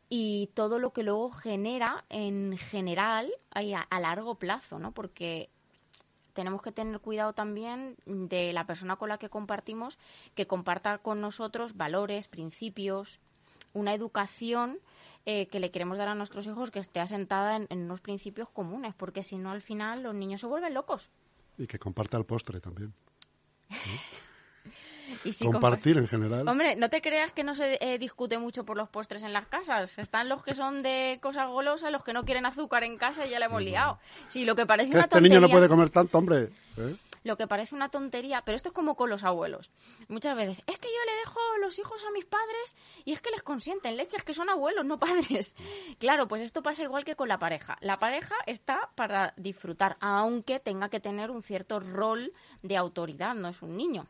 y 0.08 0.50
todo 0.54 0.78
lo 0.78 0.92
que 0.92 1.04
luego 1.04 1.30
genera 1.30 2.04
en 2.08 2.56
general 2.58 3.32
a, 3.52 3.60
a 3.60 4.00
largo 4.00 4.34
plazo, 4.36 4.78
¿no? 4.78 4.92
Porque 4.92 5.50
tenemos 6.40 6.62
que 6.62 6.72
tener 6.72 6.98
cuidado 7.00 7.34
también 7.34 7.98
de 8.06 8.54
la 8.54 8.66
persona 8.66 8.96
con 8.96 9.10
la 9.10 9.18
que 9.18 9.28
compartimos, 9.28 9.98
que 10.34 10.46
comparta 10.46 10.96
con 10.96 11.20
nosotros 11.20 11.76
valores, 11.76 12.28
principios, 12.28 13.20
una 13.74 13.92
educación 13.92 14.78
eh, 15.26 15.48
que 15.48 15.60
le 15.60 15.70
queremos 15.70 15.98
dar 15.98 16.08
a 16.08 16.14
nuestros 16.14 16.46
hijos 16.46 16.70
que 16.70 16.78
esté 16.78 16.98
asentada 16.98 17.56
en, 17.56 17.66
en 17.68 17.82
unos 17.82 18.00
principios 18.00 18.48
comunes, 18.48 18.94
porque 18.94 19.22
si 19.22 19.36
no 19.36 19.50
al 19.50 19.60
final 19.60 20.02
los 20.02 20.14
niños 20.14 20.40
se 20.40 20.46
vuelven 20.46 20.72
locos. 20.72 21.10
Y 21.58 21.66
que 21.66 21.78
comparta 21.78 22.16
el 22.16 22.24
postre 22.24 22.58
también. 22.58 22.94
Y 25.24 25.32
si 25.32 25.44
Compartir 25.44 25.98
en 25.98 26.08
general. 26.08 26.48
Hombre, 26.48 26.76
no 26.76 26.88
te 26.88 27.00
creas 27.02 27.32
que 27.32 27.44
no 27.44 27.54
se 27.54 27.78
eh, 27.80 27.98
discute 27.98 28.38
mucho 28.38 28.64
por 28.64 28.76
los 28.76 28.88
postres 28.88 29.22
en 29.22 29.32
las 29.32 29.46
casas. 29.46 29.98
Están 29.98 30.28
los 30.28 30.42
que 30.42 30.54
son 30.54 30.82
de 30.82 31.18
cosas 31.22 31.48
golosas, 31.48 31.92
los 31.92 32.04
que 32.04 32.12
no 32.12 32.24
quieren 32.24 32.46
azúcar 32.46 32.84
en 32.84 32.96
casa 32.96 33.26
y 33.26 33.30
ya 33.30 33.38
le 33.38 33.44
hemos 33.46 33.62
liado. 33.62 33.98
Sí, 34.30 34.44
lo 34.44 34.56
que 34.56 34.66
parece 34.66 34.90
que 34.90 34.96
una 34.96 35.04
este 35.04 35.20
niño 35.20 35.34
no 35.34 35.40
tontería- 35.46 35.54
puede 35.56 35.68
comer 35.68 35.90
tanto, 35.90 36.18
hombre. 36.18 36.50
¿eh? 36.78 36.96
lo 37.22 37.36
que 37.36 37.46
parece 37.46 37.74
una 37.74 37.90
tontería, 37.90 38.40
pero 38.46 38.56
esto 38.56 38.70
es 38.70 38.74
como 38.74 38.94
con 38.96 39.10
los 39.10 39.24
abuelos. 39.24 39.70
Muchas 40.08 40.34
veces, 40.34 40.62
es 40.66 40.78
que 40.78 40.88
yo 40.88 41.04
le 41.12 41.18
dejo 41.18 41.38
los 41.60 41.78
hijos 41.78 42.02
a 42.02 42.10
mis 42.12 42.24
padres 42.24 42.74
y 43.04 43.12
es 43.12 43.20
que 43.20 43.30
les 43.30 43.42
consienten 43.42 43.98
leches, 43.98 44.22
que 44.22 44.32
son 44.32 44.48
abuelos, 44.48 44.86
no 44.86 44.98
padres. 44.98 45.54
Claro, 45.98 46.28
pues 46.28 46.40
esto 46.40 46.62
pasa 46.62 46.82
igual 46.82 47.04
que 47.04 47.16
con 47.16 47.28
la 47.28 47.38
pareja. 47.38 47.76
La 47.82 47.98
pareja 47.98 48.34
está 48.46 48.88
para 48.94 49.34
disfrutar, 49.36 49.98
aunque 50.00 50.60
tenga 50.60 50.88
que 50.88 50.98
tener 50.98 51.30
un 51.30 51.42
cierto 51.42 51.78
rol 51.78 52.32
de 52.62 52.78
autoridad, 52.78 53.34
no 53.34 53.48
es 53.48 53.60
un 53.60 53.76
niño. 53.76 54.06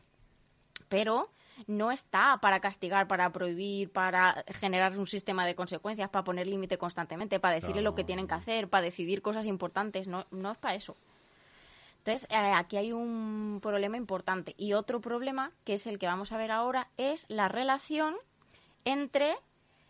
Pero 0.91 1.29
no 1.67 1.89
está 1.89 2.39
para 2.41 2.59
castigar, 2.59 3.07
para 3.07 3.29
prohibir, 3.31 3.89
para 3.91 4.43
generar 4.59 4.97
un 4.97 5.07
sistema 5.07 5.45
de 5.45 5.55
consecuencias, 5.55 6.09
para 6.09 6.25
poner 6.25 6.47
límite 6.47 6.77
constantemente, 6.77 7.39
para 7.39 7.55
decirle 7.55 7.81
lo 7.81 7.95
que 7.95 8.03
tienen 8.03 8.27
que 8.27 8.33
hacer, 8.33 8.67
para 8.67 8.83
decidir 8.83 9.21
cosas 9.21 9.45
importantes. 9.45 10.07
No, 10.09 10.25
no 10.31 10.51
es 10.51 10.57
para 10.57 10.75
eso. 10.75 10.97
Entonces, 11.99 12.27
eh, 12.29 12.35
aquí 12.35 12.75
hay 12.75 12.91
un 12.91 13.59
problema 13.61 13.95
importante. 13.95 14.53
Y 14.57 14.73
otro 14.73 14.99
problema, 14.99 15.51
que 15.63 15.75
es 15.75 15.87
el 15.87 15.97
que 15.97 16.07
vamos 16.07 16.33
a 16.33 16.37
ver 16.37 16.51
ahora, 16.51 16.89
es 16.97 17.25
la 17.29 17.47
relación 17.47 18.15
entre 18.83 19.35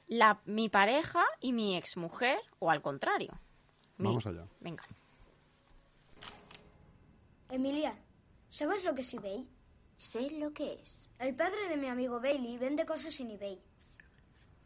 la, 0.08 0.39
mi 0.46 0.70
pareja 0.70 1.24
y 1.39 1.51
mi 1.53 1.75
exmujer, 1.77 2.38
o 2.60 2.70
al 2.70 2.81
contrario. 2.84 3.31
Mi- 3.98 4.10
Vamos 4.10 4.27
allá. 4.27 4.46
Venga. 4.60 4.84
Emilia, 7.50 7.96
¿sabes 8.51 8.84
lo 8.84 8.93
que 8.93 9.01
es 9.01 9.13
eBay? 9.13 9.48
Sé 10.01 10.31
lo 10.31 10.51
que 10.51 10.74
es. 10.81 11.08
El 11.20 11.36
padre 11.36 11.67
de 11.70 11.77
mi 11.77 11.88
amigo 11.88 12.20
Bailey 12.20 12.58
vende 12.58 12.88
cosas 12.88 13.20
en 13.20 13.29
eBay. 13.29 13.62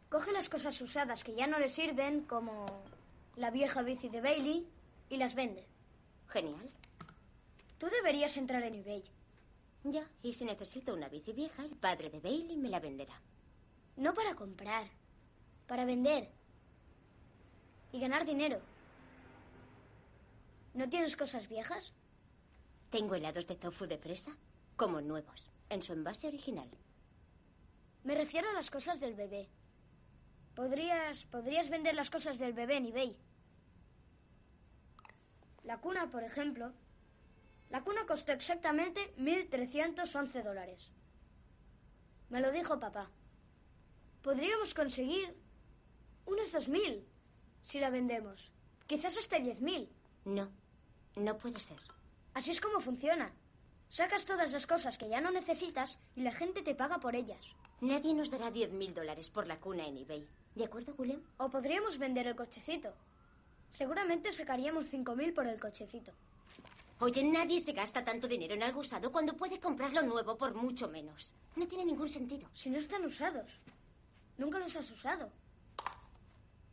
Coge 0.08 0.32
las 0.32 0.48
cosas 0.48 0.80
usadas 0.80 1.22
que 1.22 1.34
ya 1.34 1.46
no 1.46 1.58
le 1.58 1.68
sirven, 1.68 2.22
como 2.22 2.82
la 3.36 3.50
vieja 3.50 3.82
bici 3.82 4.08
de 4.08 4.22
Bailey, 4.22 4.66
y 5.10 5.18
las 5.18 5.34
vende. 5.34 5.66
Genial. 6.28 6.70
Tú 7.76 7.86
deberías 7.88 8.34
entrar 8.38 8.62
en 8.62 8.76
eBay. 8.76 9.04
Ya, 9.84 10.08
y 10.22 10.32
si 10.32 10.46
necesito 10.46 10.94
una 10.94 11.10
bici 11.10 11.34
vieja, 11.34 11.66
el 11.66 11.76
padre 11.76 12.08
de 12.08 12.20
Bailey 12.20 12.56
me 12.56 12.70
la 12.70 12.80
venderá. 12.80 13.20
No 13.96 14.14
para 14.14 14.34
comprar, 14.34 14.88
para 15.66 15.84
vender. 15.84 16.30
Y 17.92 18.00
ganar 18.00 18.24
dinero. 18.24 18.58
¿No 20.72 20.88
tienes 20.88 21.14
cosas 21.14 21.46
viejas? 21.46 21.92
Tengo 22.88 23.14
helados 23.14 23.46
de 23.46 23.56
tofu 23.56 23.86
de 23.86 23.98
fresa, 23.98 24.34
como 24.76 25.00
nuevos, 25.00 25.50
en 25.70 25.82
su 25.82 25.92
envase 25.92 26.28
original. 26.28 26.70
Me 28.04 28.14
refiero 28.14 28.48
a 28.50 28.52
las 28.52 28.70
cosas 28.70 29.00
del 29.00 29.14
bebé. 29.14 29.48
Podrías, 30.54 31.24
podrías 31.24 31.68
vender 31.68 31.94
las 31.94 32.10
cosas 32.10 32.38
del 32.38 32.52
bebé 32.52 32.76
en 32.76 32.86
eBay. 32.86 33.16
La 35.64 35.80
cuna, 35.80 36.10
por 36.10 36.22
ejemplo. 36.22 36.72
La 37.70 37.82
cuna 37.82 38.06
costó 38.06 38.32
exactamente 38.32 39.12
1.311 39.16 40.42
dólares. 40.44 40.92
Me 42.28 42.40
lo 42.40 42.52
dijo 42.52 42.78
papá. 42.78 43.10
Podríamos 44.22 44.74
conseguir 44.74 45.36
unos 46.26 46.54
2.000 46.54 47.04
si 47.62 47.80
la 47.80 47.90
vendemos. 47.90 48.52
Quizás 48.86 49.16
hasta 49.16 49.38
10.000. 49.38 49.88
No, 50.26 50.52
no 51.16 51.38
puede 51.38 51.60
ser. 51.60 51.80
Así 52.34 52.52
es 52.52 52.60
como 52.60 52.80
funciona. 52.80 53.32
Sacas 53.88 54.24
todas 54.24 54.52
las 54.52 54.66
cosas 54.66 54.98
que 54.98 55.08
ya 55.08 55.20
no 55.20 55.30
necesitas 55.30 55.98
y 56.14 56.22
la 56.22 56.32
gente 56.32 56.62
te 56.62 56.74
paga 56.74 56.98
por 56.98 57.14
ellas. 57.14 57.40
Nadie 57.80 58.14
nos 58.14 58.30
dará 58.30 58.50
10.000 58.50 58.94
dólares 58.94 59.30
por 59.30 59.46
la 59.46 59.58
cuna 59.58 59.86
en 59.86 59.98
eBay. 59.98 60.26
¿De 60.54 60.64
acuerdo, 60.64 60.94
William? 60.98 61.20
O 61.38 61.50
podríamos 61.50 61.98
vender 61.98 62.26
el 62.26 62.36
cochecito. 62.36 62.92
Seguramente 63.70 64.32
sacaríamos 64.32 64.92
5.000 64.92 65.34
por 65.34 65.46
el 65.46 65.60
cochecito. 65.60 66.12
Oye, 66.98 67.22
nadie 67.22 67.60
se 67.60 67.72
gasta 67.72 68.04
tanto 68.04 68.26
dinero 68.26 68.54
en 68.54 68.62
algo 68.62 68.80
usado 68.80 69.12
cuando 69.12 69.36
puede 69.36 69.60
comprarlo 69.60 70.02
nuevo 70.02 70.36
por 70.36 70.54
mucho 70.54 70.88
menos. 70.88 71.34
No 71.54 71.68
tiene 71.68 71.84
ningún 71.84 72.08
sentido. 72.08 72.48
Si 72.54 72.70
no 72.70 72.78
están 72.78 73.04
usados. 73.04 73.60
Nunca 74.38 74.58
los 74.58 74.74
has 74.76 74.90
usado. 74.90 75.30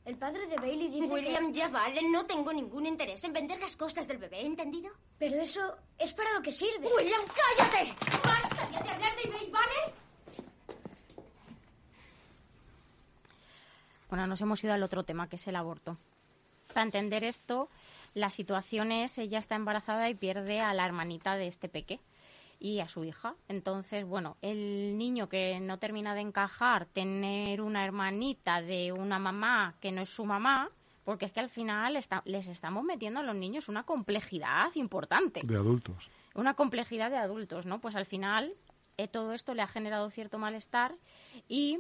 El 0.06 0.18
padre 0.18 0.48
de 0.48 0.58
Bailey 0.58 0.90
dice 0.90 1.08
William, 1.08 1.52
que... 1.52 1.60
ya 1.60 1.70
vale. 1.70 2.02
No 2.10 2.26
tengo 2.26 2.52
ningún 2.52 2.86
interés 2.86 3.24
en 3.24 3.32
vender 3.32 3.60
las 3.62 3.78
cosas 3.78 4.08
del 4.08 4.18
bebé, 4.18 4.46
¿entendido? 4.46 4.92
Pero 5.18 5.42
eso 5.42 5.78
es 5.98 6.14
para 6.14 6.34
lo 6.34 6.42
que 6.42 6.52
sirve. 6.52 6.88
William, 6.98 7.22
cállate. 7.58 7.96
¡Basta 8.24 8.70
ya 8.70 8.82
de 8.82 8.90
hablar 8.90 9.16
de 9.16 9.22
eBay, 9.24 9.50
¿vale? 9.50 9.94
Bueno, 14.10 14.28
nos 14.28 14.42
hemos 14.42 14.64
ido 14.64 14.74
al 14.74 14.84
otro 14.84 15.04
tema, 15.04 15.30
que 15.30 15.38
es 15.38 15.48
el 15.48 15.56
aborto. 15.56 15.98
Para 16.74 16.84
entender 16.84 17.24
esto, 17.24 17.70
la 18.14 18.30
situación 18.30 18.92
es, 18.92 19.18
ella 19.18 19.40
está 19.40 19.56
embarazada 19.56 20.10
y 20.10 20.16
pierde 20.16 20.60
a 20.60 20.74
la 20.74 20.86
hermanita 20.86 21.36
de 21.36 21.48
este 21.48 21.70
peque 21.70 22.00
y 22.64 22.80
a 22.80 22.88
su 22.88 23.04
hija. 23.04 23.36
Entonces, 23.50 24.06
bueno, 24.06 24.38
el 24.42 24.98
niño 24.98 25.28
que 25.28 25.60
no 25.60 25.80
termina 25.80 26.16
de 26.16 26.22
encajar, 26.22 26.86
tener 26.86 27.62
una 27.62 27.84
hermanita 27.84 28.62
de 28.62 28.94
una 28.94 29.20
mamá 29.20 29.76
que 29.82 29.92
no 29.92 30.02
es 30.02 30.08
su 30.10 30.24
mamá, 30.24 30.70
porque 31.04 31.26
es 31.26 31.34
que 31.34 31.42
al 31.42 31.50
final 31.50 31.98
está- 31.98 32.22
les 32.24 32.48
estamos 32.48 32.86
metiendo 32.86 33.20
a 33.20 33.24
los 33.24 33.36
niños 33.36 33.68
una 33.68 33.84
complejidad 33.84 34.72
importante 34.76 35.42
De 35.44 35.58
adultos. 35.58 36.10
una 36.36 36.54
complejidad 36.54 37.12
de 37.12 37.18
adultos, 37.18 37.66
¿no? 37.66 37.82
Pues 37.82 37.98
al 37.98 38.06
final 38.06 38.54
eh, 38.98 39.10
todo 39.10 39.34
esto 39.34 39.54
le 39.54 39.62
ha 39.62 39.68
generado 39.68 40.10
cierto 40.10 40.40
malestar 40.40 40.96
y 41.50 41.80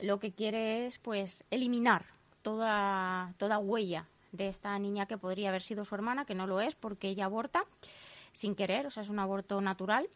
lo 0.00 0.18
que 0.18 0.32
quiere 0.32 0.86
es, 0.86 0.98
pues, 0.98 1.42
eliminar 1.50 2.04
toda, 2.42 3.32
toda 3.38 3.58
huella 3.58 4.04
de 4.32 4.48
esta 4.48 4.78
niña 4.78 5.06
que 5.06 5.16
podría 5.16 5.48
haber 5.48 5.62
sido 5.62 5.86
su 5.86 5.94
hermana, 5.94 6.26
que 6.26 6.34
no 6.34 6.46
lo 6.46 6.60
es 6.60 6.74
porque 6.74 7.08
ella 7.08 7.24
aborta 7.24 7.64
sin 8.38 8.54
querer, 8.54 8.86
o 8.86 8.90
sea, 8.90 9.02
es 9.02 9.08
un 9.08 9.18
aborto 9.18 9.60
natural. 9.60 10.08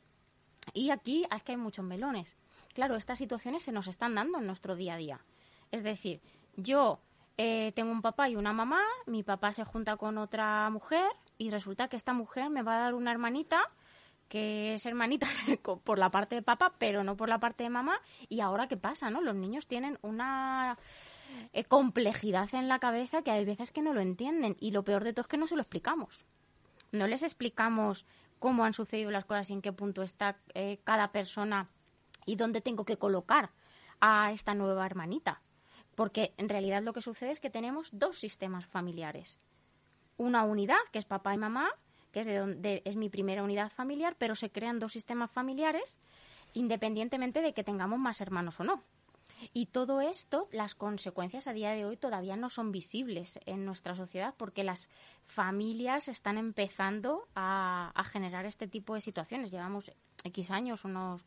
Y 0.72 0.90
aquí 0.90 1.26
es 1.34 1.42
que 1.42 1.52
hay 1.52 1.58
muchos 1.58 1.84
melones. 1.84 2.36
Claro, 2.72 2.96
estas 2.96 3.18
situaciones 3.18 3.64
se 3.64 3.72
nos 3.72 3.88
están 3.88 4.14
dando 4.14 4.38
en 4.38 4.46
nuestro 4.46 4.76
día 4.76 4.94
a 4.94 4.96
día. 4.96 5.20
Es 5.72 5.82
decir, 5.82 6.20
yo 6.56 7.00
eh, 7.36 7.72
tengo 7.72 7.90
un 7.90 8.00
papá 8.00 8.28
y 8.28 8.36
una 8.36 8.52
mamá, 8.52 8.80
mi 9.06 9.22
papá 9.22 9.52
se 9.52 9.64
junta 9.64 9.96
con 9.96 10.18
otra 10.18 10.70
mujer 10.70 11.10
y 11.36 11.50
resulta 11.50 11.88
que 11.88 11.96
esta 11.96 12.12
mujer 12.12 12.48
me 12.48 12.62
va 12.62 12.76
a 12.76 12.80
dar 12.84 12.94
una 12.94 13.10
hermanita 13.10 13.70
que 14.28 14.74
es 14.74 14.86
hermanita 14.86 15.26
por 15.84 15.98
la 15.98 16.10
parte 16.10 16.36
de 16.36 16.42
papá, 16.42 16.74
pero 16.78 17.04
no 17.04 17.16
por 17.16 17.28
la 17.28 17.40
parte 17.40 17.64
de 17.64 17.70
mamá. 17.70 18.00
Y 18.28 18.40
ahora, 18.40 18.68
¿qué 18.68 18.76
pasa? 18.76 19.10
no 19.10 19.20
Los 19.20 19.34
niños 19.34 19.66
tienen 19.66 19.98
una 20.00 20.78
eh, 21.52 21.64
complejidad 21.64 22.48
en 22.54 22.68
la 22.68 22.78
cabeza 22.78 23.20
que 23.22 23.30
hay 23.30 23.44
veces 23.44 23.72
que 23.72 23.82
no 23.82 23.92
lo 23.92 24.00
entienden. 24.00 24.56
Y 24.58 24.70
lo 24.70 24.84
peor 24.84 25.04
de 25.04 25.12
todo 25.12 25.22
es 25.22 25.28
que 25.28 25.36
no 25.36 25.46
se 25.46 25.56
lo 25.56 25.60
explicamos. 25.60 26.24
No 26.92 27.06
les 27.06 27.22
explicamos 27.22 28.06
cómo 28.38 28.64
han 28.64 28.74
sucedido 28.74 29.10
las 29.10 29.24
cosas 29.24 29.50
y 29.50 29.54
en 29.54 29.62
qué 29.62 29.72
punto 29.72 30.02
está 30.02 30.36
eh, 30.54 30.78
cada 30.84 31.10
persona 31.12 31.68
y 32.26 32.36
dónde 32.36 32.60
tengo 32.60 32.84
que 32.84 32.98
colocar 32.98 33.50
a 34.00 34.32
esta 34.32 34.54
nueva 34.54 34.86
hermanita. 34.86 35.40
Porque 35.94 36.34
en 36.36 36.48
realidad 36.48 36.82
lo 36.82 36.92
que 36.92 37.02
sucede 37.02 37.30
es 37.30 37.40
que 37.40 37.50
tenemos 37.50 37.88
dos 37.92 38.18
sistemas 38.18 38.66
familiares. 38.66 39.38
Una 40.16 40.44
unidad, 40.44 40.78
que 40.92 40.98
es 40.98 41.04
papá 41.04 41.34
y 41.34 41.38
mamá, 41.38 41.70
que 42.12 42.20
es, 42.20 42.26
de 42.26 42.36
donde, 42.38 42.82
es 42.84 42.96
mi 42.96 43.08
primera 43.08 43.42
unidad 43.42 43.70
familiar, 43.70 44.16
pero 44.18 44.34
se 44.34 44.50
crean 44.50 44.78
dos 44.78 44.92
sistemas 44.92 45.30
familiares 45.30 45.98
independientemente 46.54 47.40
de 47.40 47.54
que 47.54 47.64
tengamos 47.64 47.98
más 47.98 48.20
hermanos 48.20 48.60
o 48.60 48.64
no. 48.64 48.82
Y 49.52 49.66
todo 49.66 50.00
esto, 50.00 50.48
las 50.52 50.74
consecuencias 50.74 51.46
a 51.46 51.52
día 51.52 51.72
de 51.72 51.84
hoy 51.84 51.96
todavía 51.96 52.36
no 52.36 52.50
son 52.50 52.72
visibles 52.72 53.40
en 53.46 53.64
nuestra 53.64 53.94
sociedad 53.94 54.34
porque 54.36 54.64
las 54.64 54.86
familias 55.26 56.08
están 56.08 56.38
empezando 56.38 57.28
a, 57.34 57.92
generar 58.10 58.46
este 58.46 58.68
tipo 58.68 58.94
de 58.94 59.00
situaciones. 59.00 59.50
Llevamos 59.50 59.90
X 60.24 60.50
años, 60.50 60.84
unos... 60.84 61.22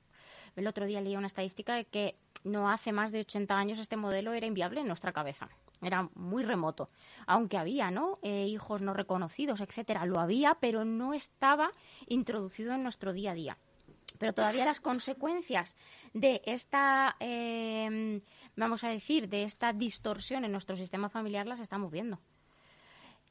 El 0.56 0.68
otro 0.68 0.86
día 0.86 1.02
leí 1.02 1.16
una 1.16 1.28
estadística 1.28 1.76
de 1.76 1.86
que 1.86 2.16
no 2.44 2.70
hace 2.70 2.92
más 2.92 3.12
de 3.12 3.22
80 3.22 3.58
años 3.58 3.80
este 3.80 3.98
modelo 3.98 4.34
era 4.34 4.46
inviable 4.46 4.82
en 4.82 4.88
nuestra 4.88 5.12
cabeza. 5.12 5.50
Era 5.82 6.10
muy 6.14 6.44
remoto. 6.44 6.90
Aunque 7.28 7.58
había, 7.58 7.92
¿no? 7.92 8.20
Eh, 8.22 8.46
hijos 8.46 8.82
no 8.82 8.94
reconocidos, 8.94 9.60
etcétera. 9.60 10.06
Lo 10.06 10.20
había, 10.20 10.56
pero 10.56 10.86
no 10.86 11.14
estaba 11.14 11.72
introducido 12.08 12.74
en 12.74 12.84
nuestro 12.84 13.12
día 13.12 13.32
a 13.32 13.36
día 13.36 13.58
pero 14.18 14.34
todavía 14.34 14.66
las 14.66 14.80
consecuencias 14.80 15.76
de 16.14 16.42
esta, 16.46 17.16
eh, 17.20 18.22
vamos 18.56 18.84
a 18.84 18.90
decir, 18.90 19.30
de 19.30 19.44
esta 19.44 19.74
distorsión 19.74 20.46
en 20.46 20.52
nuestro 20.52 20.76
sistema 20.76 21.10
familiar 21.10 21.46
las 21.48 21.60
estamos 21.60 21.92
viendo. 21.92 22.20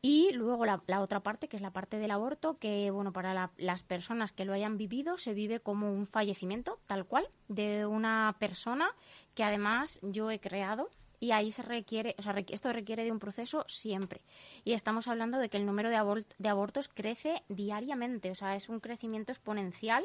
Y 0.02 0.32
luego 0.32 0.66
la, 0.66 0.82
otra 1.00 1.20
parte, 1.20 1.48
que 1.48 1.56
es 1.56 1.62
la 1.62 1.70
parte 1.70 1.98
del 1.98 2.10
aborto, 2.10 2.58
que 2.58 2.90
bueno, 2.90 3.10
para 3.12 3.32
la- 3.32 3.52
las 3.56 3.82
personas 3.82 4.32
que 4.32 4.44
lo 4.44 4.52
hayan 4.52 4.76
vivido 4.76 5.16
se 5.16 5.32
vive 5.32 5.60
como 5.60 5.90
un 5.90 6.06
fallecimiento, 6.06 6.78
tal 6.86 7.06
cual, 7.06 7.26
de 7.48 7.86
una 7.86 8.36
persona 8.38 8.90
que 9.34 9.44
además 9.44 10.00
yo 10.02 10.30
he 10.30 10.40
creado 10.40 10.90
y 11.20 11.30
ahí 11.30 11.52
se 11.52 11.62
requiere, 11.62 12.14
o 12.18 12.22
sea, 12.22 12.34
esto 12.48 12.70
requiere 12.70 13.04
de 13.04 13.12
un 13.12 13.18
proceso 13.18 13.64
siempre. 13.66 14.20
Y 14.62 14.74
estamos 14.74 15.08
hablando 15.08 15.38
de 15.38 15.48
que 15.48 15.56
el 15.56 15.64
número 15.64 15.88
de, 15.88 15.96
abort- 15.96 16.34
de 16.36 16.48
abortos 16.50 16.88
crece 16.88 17.42
diariamente, 17.48 18.30
o 18.30 18.34
sea, 18.34 18.56
es 18.56 18.68
un 18.68 18.80
crecimiento 18.80 19.32
exponencial 19.32 20.04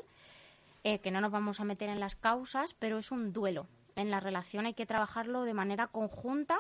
eh, 0.84 1.00
que 1.00 1.12
no 1.12 1.22
nos 1.22 1.32
vamos 1.32 1.60
a 1.60 1.66
meter 1.66 1.90
en 1.90 2.00
las 2.00 2.16
causas, 2.16 2.74
pero 2.74 2.98
es 3.00 3.12
un 3.12 3.34
duelo. 3.34 3.68
En 3.96 4.12
la 4.12 4.20
relación 4.20 4.66
hay 4.66 4.74
que 4.74 4.86
trabajarlo 4.86 5.44
de 5.44 5.54
manera 5.54 5.88
conjunta 5.88 6.60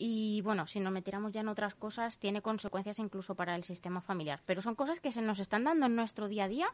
y 0.00 0.42
bueno, 0.42 0.68
si 0.68 0.78
nos 0.78 0.92
metiéramos 0.92 1.32
ya 1.32 1.40
en 1.40 1.48
otras 1.48 1.74
cosas, 1.74 2.18
tiene 2.18 2.40
consecuencias 2.40 3.00
incluso 3.00 3.34
para 3.34 3.56
el 3.56 3.64
sistema 3.64 4.00
familiar. 4.00 4.40
Pero 4.46 4.62
son 4.62 4.76
cosas 4.76 5.00
que 5.00 5.10
se 5.10 5.22
nos 5.22 5.40
están 5.40 5.64
dando 5.64 5.86
en 5.86 5.96
nuestro 5.96 6.28
día 6.28 6.44
a 6.44 6.48
día 6.48 6.72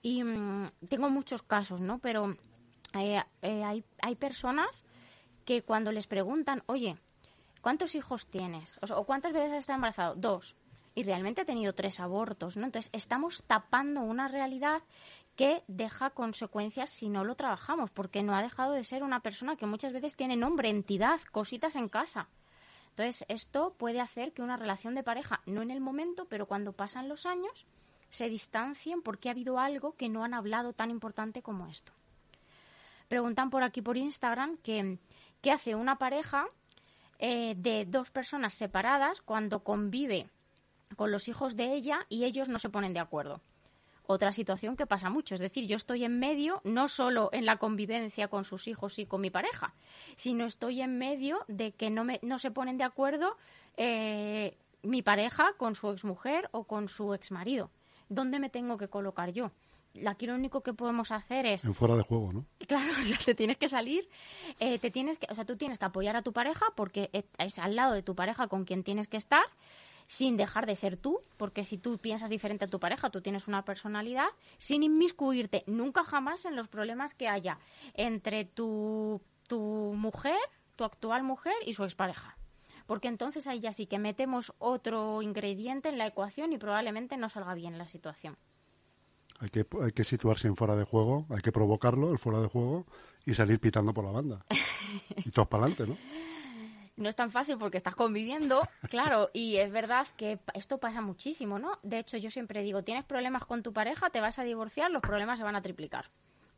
y 0.00 0.22
mm, 0.22 0.70
tengo 0.88 1.10
muchos 1.10 1.42
casos, 1.42 1.80
¿no? 1.80 1.98
Pero 1.98 2.36
eh, 2.94 3.20
eh, 3.42 3.64
hay, 3.64 3.84
hay 4.00 4.14
personas 4.14 4.84
que 5.44 5.62
cuando 5.62 5.90
les 5.90 6.06
preguntan, 6.06 6.62
oye, 6.66 6.96
¿cuántos 7.62 7.96
hijos 7.96 8.28
tienes? 8.28 8.78
¿o 8.94 9.04
cuántas 9.04 9.32
veces 9.32 9.52
has 9.52 9.58
estado 9.58 9.76
embarazado? 9.76 10.14
Dos. 10.14 10.54
Y 10.94 11.02
realmente 11.02 11.40
ha 11.40 11.44
tenido 11.44 11.72
tres 11.72 11.98
abortos, 11.98 12.56
¿no? 12.56 12.66
Entonces, 12.66 12.90
estamos 12.92 13.42
tapando 13.46 14.02
una 14.02 14.28
realidad 14.28 14.82
que 15.36 15.62
deja 15.66 16.10
consecuencias 16.10 16.90
si 16.90 17.08
no 17.08 17.24
lo 17.24 17.36
trabajamos, 17.36 17.90
porque 17.90 18.22
no 18.22 18.34
ha 18.34 18.42
dejado 18.42 18.72
de 18.72 18.84
ser 18.84 19.02
una 19.02 19.20
persona 19.20 19.56
que 19.56 19.66
muchas 19.66 19.92
veces 19.92 20.14
tiene 20.14 20.36
nombre, 20.36 20.68
entidad, 20.68 21.20
cositas 21.30 21.76
en 21.76 21.88
casa. 21.88 22.28
Entonces, 22.90 23.24
esto 23.28 23.74
puede 23.78 24.00
hacer 24.00 24.32
que 24.32 24.42
una 24.42 24.58
relación 24.58 24.94
de 24.94 25.02
pareja, 25.02 25.40
no 25.46 25.62
en 25.62 25.70
el 25.70 25.80
momento, 25.80 26.26
pero 26.28 26.46
cuando 26.46 26.74
pasan 26.74 27.08
los 27.08 27.24
años, 27.24 27.64
se 28.10 28.28
distancien 28.28 29.00
porque 29.00 29.28
ha 29.28 29.32
habido 29.32 29.58
algo 29.58 29.96
que 29.96 30.10
no 30.10 30.24
han 30.24 30.34
hablado 30.34 30.74
tan 30.74 30.90
importante 30.90 31.40
como 31.40 31.66
esto. 31.68 31.92
Preguntan 33.08 33.48
por 33.48 33.62
aquí 33.62 33.80
por 33.80 33.96
Instagram 33.96 34.58
que 34.58 34.98
qué 35.40 35.50
hace 35.50 35.74
una 35.74 35.96
pareja 35.96 36.46
eh, 37.18 37.54
de 37.56 37.86
dos 37.86 38.10
personas 38.10 38.52
separadas 38.52 39.22
cuando 39.22 39.64
convive 39.64 40.28
con 40.96 41.10
los 41.10 41.28
hijos 41.28 41.56
de 41.56 41.72
ella 41.72 42.04
y 42.10 42.24
ellos 42.24 42.50
no 42.50 42.58
se 42.58 42.68
ponen 42.68 42.92
de 42.92 43.00
acuerdo 43.00 43.40
otra 44.06 44.32
situación 44.32 44.76
que 44.76 44.86
pasa 44.86 45.10
mucho. 45.10 45.34
Es 45.34 45.40
decir, 45.40 45.66
yo 45.66 45.76
estoy 45.76 46.04
en 46.04 46.18
medio 46.18 46.60
no 46.64 46.88
solo 46.88 47.30
en 47.32 47.46
la 47.46 47.56
convivencia 47.56 48.28
con 48.28 48.44
sus 48.44 48.66
hijos 48.68 48.98
y 48.98 49.06
con 49.06 49.20
mi 49.20 49.30
pareja, 49.30 49.74
sino 50.16 50.44
estoy 50.44 50.82
en 50.82 50.98
medio 50.98 51.44
de 51.48 51.72
que 51.72 51.90
no, 51.90 52.04
me, 52.04 52.20
no 52.22 52.38
se 52.38 52.50
ponen 52.50 52.78
de 52.78 52.84
acuerdo 52.84 53.36
eh, 53.76 54.56
mi 54.82 55.02
pareja 55.02 55.54
con 55.56 55.74
su 55.74 55.90
exmujer 55.90 56.48
o 56.52 56.64
con 56.64 56.88
su 56.88 57.14
exmarido. 57.14 57.70
¿Dónde 58.08 58.40
me 58.40 58.50
tengo 58.50 58.76
que 58.76 58.88
colocar 58.88 59.32
yo? 59.32 59.52
Aquí 60.06 60.26
lo 60.26 60.34
único 60.34 60.62
que 60.62 60.72
podemos 60.72 61.12
hacer 61.12 61.44
es... 61.44 61.64
En 61.64 61.74
fuera 61.74 61.96
de 61.96 62.02
juego, 62.02 62.32
¿no? 62.32 62.46
Claro, 62.66 62.92
o 63.00 63.04
sea, 63.04 63.18
te 63.18 63.34
tienes 63.34 63.58
que 63.58 63.68
salir, 63.68 64.08
eh, 64.58 64.78
te 64.78 64.90
tienes 64.90 65.18
que, 65.18 65.26
o 65.30 65.34
sea, 65.34 65.44
tú 65.44 65.56
tienes 65.56 65.78
que 65.78 65.84
apoyar 65.84 66.16
a 66.16 66.22
tu 66.22 66.32
pareja 66.32 66.64
porque 66.74 67.10
es 67.38 67.58
al 67.58 67.76
lado 67.76 67.92
de 67.92 68.02
tu 68.02 68.14
pareja 68.14 68.48
con 68.48 68.64
quien 68.64 68.84
tienes 68.84 69.08
que 69.08 69.18
estar 69.18 69.44
sin 70.06 70.36
dejar 70.36 70.66
de 70.66 70.76
ser 70.76 70.96
tú, 70.96 71.20
porque 71.36 71.64
si 71.64 71.78
tú 71.78 71.98
piensas 71.98 72.30
diferente 72.30 72.64
a 72.64 72.68
tu 72.68 72.80
pareja, 72.80 73.10
tú 73.10 73.20
tienes 73.20 73.48
una 73.48 73.64
personalidad, 73.64 74.28
sin 74.58 74.82
inmiscuirte 74.82 75.64
nunca 75.66 76.04
jamás 76.04 76.44
en 76.44 76.56
los 76.56 76.68
problemas 76.68 77.14
que 77.14 77.28
haya 77.28 77.58
entre 77.94 78.44
tu, 78.44 79.20
tu 79.48 79.60
mujer, 79.96 80.38
tu 80.76 80.84
actual 80.84 81.22
mujer 81.22 81.54
y 81.66 81.74
su 81.74 81.84
expareja. 81.84 82.36
Porque 82.86 83.08
entonces 83.08 83.46
ahí 83.46 83.60
ya 83.60 83.72
sí 83.72 83.86
que 83.86 83.98
metemos 83.98 84.52
otro 84.58 85.22
ingrediente 85.22 85.88
en 85.88 85.98
la 85.98 86.06
ecuación 86.06 86.52
y 86.52 86.58
probablemente 86.58 87.16
no 87.16 87.28
salga 87.28 87.54
bien 87.54 87.78
la 87.78 87.88
situación. 87.88 88.36
Hay 89.38 89.50
que, 89.50 89.66
hay 89.82 89.92
que 89.92 90.04
situarse 90.04 90.46
en 90.46 90.54
fuera 90.54 90.76
de 90.76 90.84
juego, 90.84 91.26
hay 91.30 91.40
que 91.40 91.50
provocarlo, 91.50 92.12
el 92.12 92.18
fuera 92.18 92.40
de 92.40 92.46
juego, 92.46 92.86
y 93.24 93.34
salir 93.34 93.58
pitando 93.58 93.92
por 93.92 94.04
la 94.04 94.12
banda. 94.12 94.46
y 95.24 95.30
todos 95.30 95.48
para 95.48 95.64
adelante, 95.64 95.86
¿no? 95.86 95.96
No 97.02 97.08
es 97.08 97.16
tan 97.16 97.30
fácil 97.30 97.58
porque 97.58 97.76
estás 97.76 97.94
conviviendo, 97.94 98.66
claro, 98.88 99.30
y 99.32 99.56
es 99.56 99.70
verdad 99.70 100.06
que 100.16 100.38
esto 100.54 100.78
pasa 100.78 101.00
muchísimo, 101.00 101.58
¿no? 101.58 101.72
De 101.82 101.98
hecho, 101.98 102.16
yo 102.16 102.30
siempre 102.30 102.62
digo, 102.62 102.82
tienes 102.82 103.04
problemas 103.04 103.44
con 103.44 103.62
tu 103.62 103.72
pareja, 103.72 104.10
te 104.10 104.20
vas 104.20 104.38
a 104.38 104.44
divorciar, 104.44 104.90
los 104.90 105.02
problemas 105.02 105.38
se 105.38 105.44
van 105.44 105.56
a 105.56 105.62
triplicar. 105.62 106.06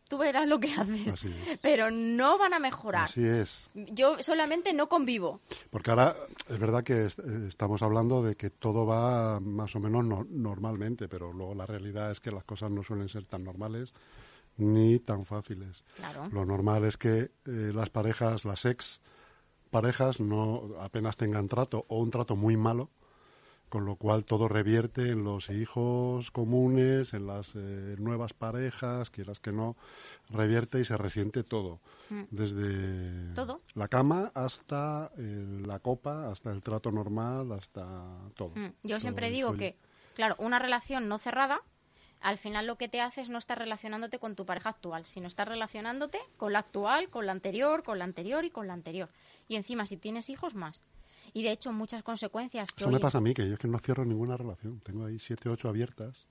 Tú 0.09 0.19
verás 0.19 0.47
lo 0.47 0.61
que 0.61 0.71
haces, 0.71 1.25
pero 1.63 1.91
no 1.91 2.37
van 2.37 2.53
a 2.53 2.59
mejorar. 2.59 3.05
Así 3.05 3.25
es. 3.25 3.59
Yo 3.75 4.23
solamente 4.23 4.75
no 4.75 4.87
convivo. 4.87 5.41
Porque 5.71 5.91
ahora 5.91 6.15
es 6.47 6.59
verdad 6.59 6.85
que 6.85 7.07
estamos 7.49 7.83
hablando 7.83 8.23
de 8.23 8.37
que 8.37 8.51
todo 8.51 8.85
va 8.85 9.41
más 9.41 9.75
o 9.75 9.81
menos 9.81 10.05
normalmente, 10.29 11.09
pero 11.09 11.33
luego 11.33 11.55
la 11.55 11.65
realidad 11.65 12.11
es 12.11 12.21
que 12.21 12.31
las 12.31 12.45
cosas 12.45 12.71
no 12.71 12.83
suelen 12.83 13.09
ser 13.09 13.25
tan 13.25 13.45
normales 13.45 13.95
ni 14.57 14.99
tan 14.99 15.25
fáciles. 15.25 15.85
Claro. 15.97 16.29
Lo 16.31 16.45
normal 16.45 16.85
es 16.85 16.97
que 16.97 17.31
eh, 17.47 17.73
las 17.75 17.91
parejas, 17.91 18.45
las 18.45 18.65
ex, 18.67 19.01
parejas 19.75 20.21
no 20.21 20.71
apenas 20.79 21.17
tengan 21.17 21.49
trato 21.49 21.85
o 21.89 21.99
un 21.99 22.13
trato 22.13 22.37
muy 22.37 22.57
malo, 22.57 22.91
con 23.69 23.85
lo 23.85 23.97
cual 23.97 24.25
todo 24.25 24.47
revierte 24.47 25.11
en 25.11 25.25
los 25.25 25.51
hijos 25.51 26.31
comunes, 26.31 27.13
en 27.13 27.27
las 27.27 27.57
eh, 27.57 27.97
nuevas 27.99 28.35
parejas, 28.35 29.11
quieras 29.11 29.41
que 29.41 29.51
no, 29.51 29.75
revierte 30.31 30.79
y 30.79 30.85
se 30.85 30.97
resiente 30.97 31.43
todo, 31.43 31.81
mm. 32.09 32.23
desde 32.31 33.35
la 33.75 33.89
cama 33.89 34.31
hasta 34.33 35.11
eh, 35.19 35.63
la 35.67 35.81
copa, 35.81 36.31
hasta 36.31 36.53
el 36.53 36.63
trato 36.63 36.93
normal, 36.93 37.51
hasta 37.51 37.85
todo. 38.37 38.53
Mm. 38.55 38.75
Yo 38.85 39.01
siempre 39.01 39.31
digo 39.31 39.57
que, 39.57 39.77
claro, 40.15 40.37
una 40.39 40.61
relación 40.61 41.09
no 41.09 41.19
cerrada 41.19 41.63
al 42.25 42.39
final 42.39 42.67
lo 42.67 42.77
que 42.77 42.89
te 42.89 43.03
hace 43.03 43.21
es 43.21 43.29
no 43.29 43.39
estar 43.39 43.59
relacionándote 43.59 44.19
con 44.19 44.35
tu 44.35 44.47
pareja 44.47 44.71
actual, 44.71 45.05
sino 45.05 45.29
estar 45.29 45.47
relacionándote 45.47 46.19
con 46.39 46.55
la 46.55 46.61
actual, 46.61 47.11
con 47.11 47.27
la 47.27 47.33
anterior, 47.33 47.83
con 47.83 47.99
la 47.99 48.05
anterior 48.05 48.47
y 48.47 48.51
con 48.51 48.67
la 48.67 48.73
anterior. 48.73 49.11
Y 49.49 49.57
encima, 49.57 49.87
si 49.87 49.97
tienes 49.97 50.31
hijos, 50.31 50.55
más. 50.55 50.83
Y 51.33 51.43
de 51.43 51.53
hecho, 51.53 51.73
muchas 51.73 52.03
consecuencias 52.03 52.71
que. 52.73 52.85
Eso 52.85 52.93
me 52.93 53.01
pasa 53.01 53.19
a 53.19 53.21
mí, 53.21 53.35
que 53.35 53.47
yo 53.47 53.55
es 53.55 53.59
que 53.59 53.69
no 53.69 53.79
cierro 53.79 54.05
ninguna 54.05 54.37
relación. 54.37 54.81
Tengo 54.81 55.05
ahí 55.07 55.19
siete, 55.19 55.49
ocho 55.49 55.69
abiertas. 55.69 56.27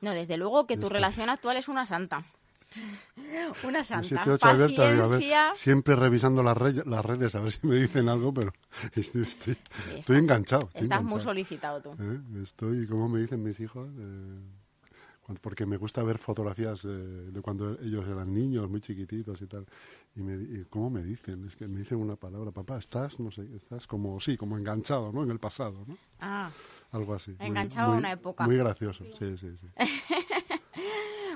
No, 0.00 0.12
desde 0.12 0.36
luego 0.36 0.66
que 0.66 0.76
tu 0.76 0.88
relación 0.88 1.28
actual 1.28 1.56
es 1.56 1.68
una 1.68 1.86
santa. 1.86 2.24
Una 3.64 3.82
santa. 3.82 4.06
Siete, 4.06 4.30
ocho 4.30 4.46
abiertas, 4.46 5.58
siempre 5.58 5.96
revisando 5.96 6.42
las, 6.42 6.58
las, 6.86 7.04
redes 7.04 7.34
a 7.34 7.40
ver 7.40 7.52
si 7.52 7.66
me 7.66 7.76
dicen 7.76 8.10
algo, 8.10 8.34
pero 8.34 8.52
estoy, 8.94 9.22
estoy, 9.22 10.16
enganchado. 10.16 10.68
Estás 10.74 11.02
muy 11.02 11.18
solicitado 11.18 11.80
tú. 11.80 11.92
¿Eh? 11.98 12.20
Estoy, 12.42 12.86
como 12.86 13.08
me 13.08 13.20
dicen 13.20 13.42
mis 13.42 13.58
hijos, 13.58 13.88
eh, 13.98 14.40
porque 15.40 15.66
me 15.66 15.76
gusta 15.76 16.02
ver 16.02 16.18
fotografías 16.18 16.82
de 16.82 17.40
cuando 17.42 17.78
ellos 17.80 18.06
eran 18.08 18.32
niños, 18.32 18.68
muy 18.70 18.80
chiquititos 18.80 19.40
y 19.42 19.46
tal. 19.46 19.66
Y, 20.16 20.22
me, 20.22 20.64
¿cómo 20.70 20.90
me 20.90 21.02
dicen? 21.02 21.44
Es 21.46 21.54
que 21.54 21.68
me 21.68 21.80
dicen 21.80 21.98
una 21.98 22.16
palabra, 22.16 22.50
papá, 22.50 22.78
estás, 22.78 23.20
no 23.20 23.30
sé, 23.30 23.46
estás 23.54 23.86
como, 23.86 24.20
sí, 24.20 24.36
como 24.36 24.56
enganchado, 24.56 25.12
¿no? 25.12 25.22
En 25.22 25.30
el 25.30 25.38
pasado, 25.38 25.84
¿no? 25.86 25.96
Ah. 26.20 26.50
Algo 26.90 27.14
así. 27.14 27.36
Enganchado 27.38 27.92
a 27.92 27.96
una 27.98 28.12
época. 28.12 28.46
Muy 28.46 28.56
gracioso, 28.56 29.04
sí, 29.18 29.36
sí, 29.36 29.50
sí. 29.60 29.68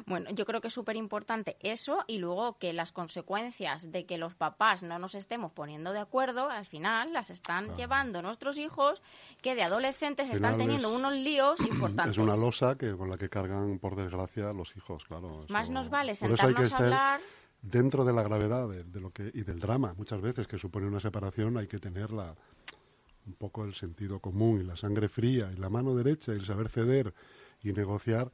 Bueno, 0.06 0.30
yo 0.30 0.44
creo 0.44 0.60
que 0.60 0.68
es 0.68 0.74
súper 0.74 0.96
importante 0.96 1.56
eso 1.60 2.04
y 2.06 2.18
luego 2.18 2.58
que 2.58 2.72
las 2.72 2.92
consecuencias 2.92 3.90
de 3.90 4.06
que 4.06 4.18
los 4.18 4.34
papás 4.34 4.82
no 4.82 4.98
nos 4.98 5.14
estemos 5.14 5.52
poniendo 5.52 5.92
de 5.92 6.00
acuerdo, 6.00 6.50
al 6.50 6.66
final 6.66 7.12
las 7.12 7.30
están 7.30 7.74
llevando 7.76 8.22
nuestros 8.22 8.58
hijos 8.58 9.02
que 9.40 9.54
de 9.54 9.62
adolescentes 9.62 10.30
están 10.30 10.58
teniendo 10.58 10.94
unos 10.94 11.12
líos 11.12 11.60
importantes. 11.60 12.12
Es 12.12 12.18
una 12.18 12.36
losa 12.36 12.76
que 12.76 12.92
con 12.92 13.08
la 13.08 13.16
que 13.16 13.28
cargan, 13.28 13.78
por 13.78 13.96
desgracia, 13.96 14.52
los 14.52 14.76
hijos, 14.76 15.04
claro. 15.04 15.46
Más 15.48 15.70
nos 15.70 15.88
vale 15.88 16.14
sentarnos 16.14 16.72
a 16.72 16.76
hablar 16.76 17.20
dentro 17.62 18.04
de 18.04 18.12
la 18.12 18.22
gravedad 18.22 18.68
de, 18.68 19.00
lo 19.00 19.10
que 19.10 19.30
y 19.32 19.42
del 19.42 19.60
drama 19.60 19.94
muchas 19.96 20.20
veces 20.20 20.46
que 20.48 20.58
supone 20.58 20.86
una 20.86 20.98
separación 20.98 21.56
hay 21.56 21.68
que 21.68 21.78
tener 21.78 22.10
un 22.10 23.34
poco 23.38 23.64
el 23.64 23.74
sentido 23.74 24.18
común 24.18 24.60
y 24.60 24.64
la 24.64 24.76
sangre 24.76 25.08
fría 25.08 25.50
y 25.54 25.56
la 25.56 25.70
mano 25.70 25.94
derecha 25.94 26.32
y 26.32 26.36
el 26.36 26.44
saber 26.44 26.68
ceder 26.68 27.14
y 27.62 27.72
negociar 27.72 28.32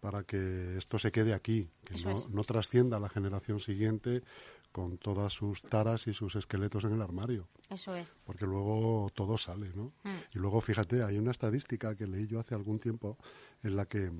para 0.00 0.22
que 0.24 0.76
esto 0.76 0.98
se 0.98 1.12
quede 1.12 1.34
aquí, 1.34 1.68
que 1.84 1.94
no, 2.30 2.44
trascienda 2.44 2.96
a 2.96 3.00
la 3.00 3.08
generación 3.08 3.60
siguiente 3.60 4.22
con 4.72 4.98
todas 4.98 5.32
sus 5.32 5.62
taras 5.62 6.06
y 6.06 6.14
sus 6.14 6.36
esqueletos 6.36 6.84
en 6.84 6.92
el 6.92 7.02
armario. 7.02 7.48
Eso 7.70 7.94
es. 7.94 8.18
Porque 8.24 8.44
luego 8.44 9.10
todo 9.14 9.38
sale, 9.38 9.70
¿no? 9.74 9.92
Mm. 10.04 10.34
Y 10.34 10.38
luego, 10.38 10.60
fíjate, 10.60 11.02
hay 11.02 11.16
una 11.16 11.30
estadística 11.30 11.94
que 11.94 12.06
leí 12.06 12.26
yo 12.26 12.38
hace 12.38 12.54
algún 12.54 12.78
tiempo 12.78 13.16
en 13.62 13.74
la 13.74 13.86
que 13.86 14.12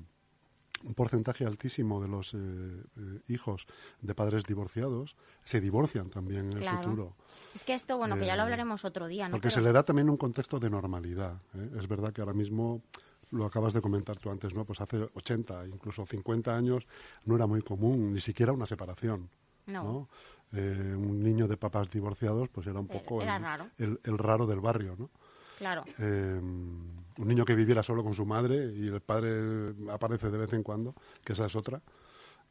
un 0.83 0.93
porcentaje 0.93 1.45
altísimo 1.45 2.01
de 2.01 2.07
los 2.07 2.33
eh, 2.33 2.37
eh, 2.37 3.19
hijos 3.29 3.65
de 4.01 4.13
padres 4.13 4.43
divorciados 4.43 5.15
se 5.43 5.59
divorcian 5.59 6.09
también 6.09 6.51
en 6.51 6.63
el 6.63 6.69
futuro. 6.69 7.15
Es 7.53 7.63
que 7.63 7.73
esto, 7.73 7.97
bueno, 7.97 8.17
que 8.17 8.25
ya 8.25 8.35
lo 8.35 8.41
eh, 8.41 8.45
hablaremos 8.45 8.85
otro 8.85 9.07
día, 9.07 9.27
¿no? 9.27 9.33
Porque 9.33 9.51
se 9.51 9.61
le 9.61 9.71
da 9.71 9.83
también 9.83 10.09
un 10.09 10.17
contexto 10.17 10.59
de 10.59 10.69
normalidad. 10.69 11.41
Es 11.77 11.87
verdad 11.87 12.13
que 12.13 12.21
ahora 12.21 12.33
mismo 12.33 12.83
lo 13.31 13.45
acabas 13.45 13.73
de 13.73 13.81
comentar 13.81 14.17
tú 14.17 14.29
antes, 14.29 14.53
¿no? 14.53 14.65
Pues 14.65 14.81
hace 14.81 15.09
80, 15.13 15.67
incluso 15.67 16.05
50 16.05 16.55
años 16.55 16.87
no 17.25 17.35
era 17.35 17.47
muy 17.47 17.61
común 17.61 18.13
ni 18.13 18.21
siquiera 18.21 18.51
una 18.53 18.65
separación. 18.65 19.29
No. 19.65 20.07
un 20.53 21.21
niño 21.21 21.45
de 21.45 21.57
papás 21.57 21.89
divorciados 21.89 22.47
pues 22.47 22.67
era 22.67 22.79
un 22.79 22.87
poco 22.87 23.21
el, 23.21 23.27
raro. 23.27 23.69
El, 23.77 23.99
el, 24.05 24.17
raro 24.17 24.45
del 24.45 24.61
barrio, 24.61 24.95
¿no? 24.97 25.09
Claro. 25.57 25.83
Eh, 25.97 26.39
un 26.39 27.27
niño 27.27 27.43
que 27.43 27.55
viviera 27.55 27.81
solo 27.81 28.03
con 28.03 28.13
su 28.13 28.25
madre 28.25 28.73
y 28.75 28.87
el 28.87 29.01
padre 29.01 29.73
aparece 29.91 30.29
de 30.29 30.37
vez 30.37 30.53
en 30.53 30.63
cuando, 30.63 30.93
que 31.23 31.33
esa 31.33 31.47
es 31.47 31.55
otra. 31.55 31.81